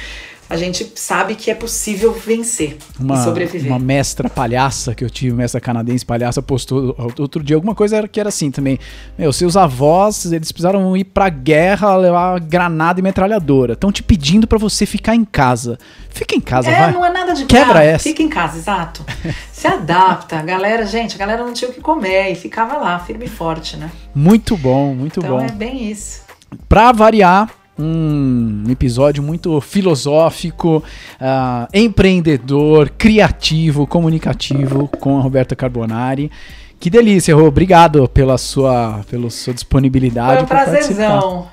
[0.54, 3.70] a gente sabe que é possível vencer uma, e sobreviver.
[3.70, 8.20] Uma mestra palhaça que eu tive, mestra canadense palhaça, postou outro dia alguma coisa que
[8.20, 8.78] era assim também.
[9.18, 13.72] Meu, seus avós, eles precisaram ir pra guerra levar granada e metralhadora.
[13.72, 15.78] Estão te pedindo para você ficar em casa.
[16.08, 16.92] Fica em casa, é, vai.
[16.92, 17.84] não é nada de Quebra casa.
[17.84, 18.04] essa.
[18.04, 19.04] Fica em casa, exato.
[19.52, 20.38] Se adapta.
[20.38, 23.28] A galera, gente, a galera não tinha o que comer e ficava lá, firme e
[23.28, 23.90] forte, né?
[24.14, 25.44] Muito bom, muito então, bom.
[25.44, 26.22] Então é bem isso.
[26.68, 30.82] Pra variar, um episódio muito filosófico,
[31.20, 36.30] uh, empreendedor, criativo, comunicativo com a Roberta Carbonari.
[36.78, 37.46] Que delícia, Rô.
[37.46, 40.34] Obrigado pela sua, pela sua disponibilidade.
[40.34, 41.48] Foi um prazerzão.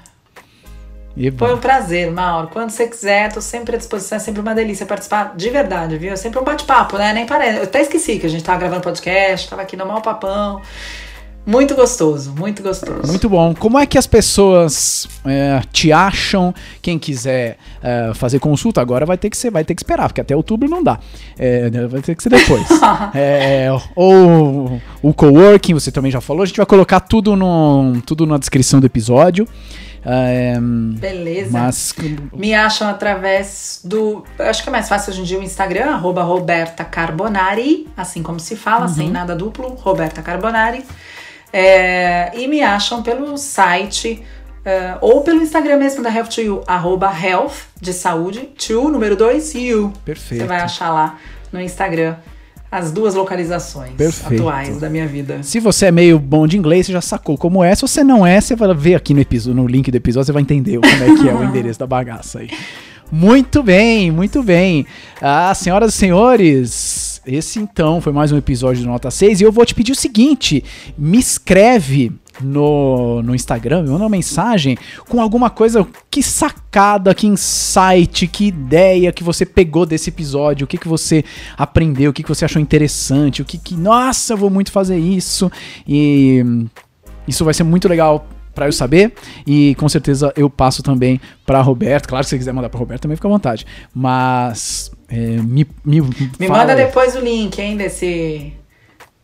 [1.37, 2.49] Foi um prazer, Mauro.
[2.51, 4.15] Quando você quiser, tô sempre à disposição.
[4.15, 6.13] É sempre uma delícia participar de verdade, viu?
[6.13, 7.13] É sempre um bate-papo, né?
[7.13, 7.57] Nem parece.
[7.57, 10.61] Eu até esqueci que a gente tava gravando podcast, tava aqui no mal papão.
[11.45, 13.07] Muito gostoso, muito gostoso.
[13.07, 13.55] Muito bom.
[13.55, 16.53] Como é que as pessoas é, te acham?
[16.81, 20.21] Quem quiser é, fazer consulta agora vai ter que ser, vai ter que esperar, porque
[20.21, 20.99] até outubro não dá.
[21.39, 22.67] É, vai ter que ser depois.
[23.13, 26.43] É, ou o coworking, você também já falou.
[26.43, 29.47] A gente vai colocar tudo, no, tudo na descrição do episódio.
[30.03, 31.51] É, Beleza.
[31.51, 31.93] Mas...
[32.33, 34.23] Me acham através do.
[34.39, 38.39] Acho que é mais fácil hoje em dia o Instagram, arroba Roberta Carbonari, assim como
[38.39, 38.93] se fala, uhum.
[38.93, 40.83] sem nada duplo, Roberta Carbonari.
[41.53, 44.23] É, e me acham pelo site
[44.65, 49.15] uh, ou pelo Instagram mesmo da Health to You, arroba health de saúde, to, número
[49.15, 49.93] 2, you.
[50.05, 50.41] Perfeito.
[50.41, 51.17] Você vai achar lá
[51.51, 52.15] no Instagram
[52.71, 54.41] as duas localizações Perfeito.
[54.41, 55.43] atuais da minha vida.
[55.43, 57.75] Se você é meio bom de inglês, você já sacou como é.
[57.75, 60.31] Se você não é, você vai ver aqui no, episódio, no link do episódio, você
[60.31, 62.49] vai entender como é que é o endereço da bagaça aí.
[63.11, 64.85] Muito bem, muito bem.
[65.21, 69.51] Ah, senhoras e senhores, esse então foi mais um episódio do Nota 6 e eu
[69.51, 70.63] vou te pedir o seguinte:
[70.97, 72.11] me escreve
[72.41, 78.47] no, no Instagram, me manda uma mensagem com alguma coisa, que sacada, que insight, que
[78.47, 81.23] ideia que você pegou desse episódio, o que, que você
[81.57, 84.97] aprendeu, o que, que você achou interessante, o que, que, nossa, eu vou muito fazer
[84.97, 85.51] isso.
[85.87, 86.43] E
[87.27, 89.13] isso vai ser muito legal para eu saber
[89.47, 92.07] e com certeza eu passo também para Roberto.
[92.07, 93.65] Claro, se você quiser mandar para Roberto também fica à vontade.
[93.93, 96.01] Mas é, me, me,
[96.39, 98.53] me manda depois o link, hein, desse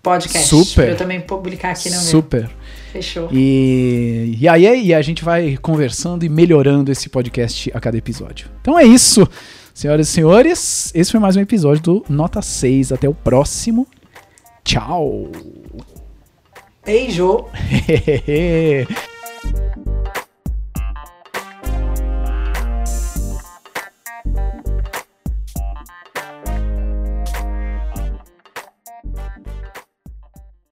[0.03, 0.47] podcast.
[0.47, 0.83] Super.
[0.83, 2.41] Pra eu também publicar aqui no Super.
[2.41, 2.49] meu.
[2.91, 3.29] Fechou.
[3.31, 8.49] E, e aí e a gente vai conversando e melhorando esse podcast a cada episódio.
[8.61, 9.27] Então é isso,
[9.73, 10.91] senhoras e senhores.
[10.93, 12.91] Esse foi mais um episódio do Nota 6.
[12.91, 13.88] Até o próximo.
[14.63, 15.31] Tchau.
[16.85, 17.45] Beijo.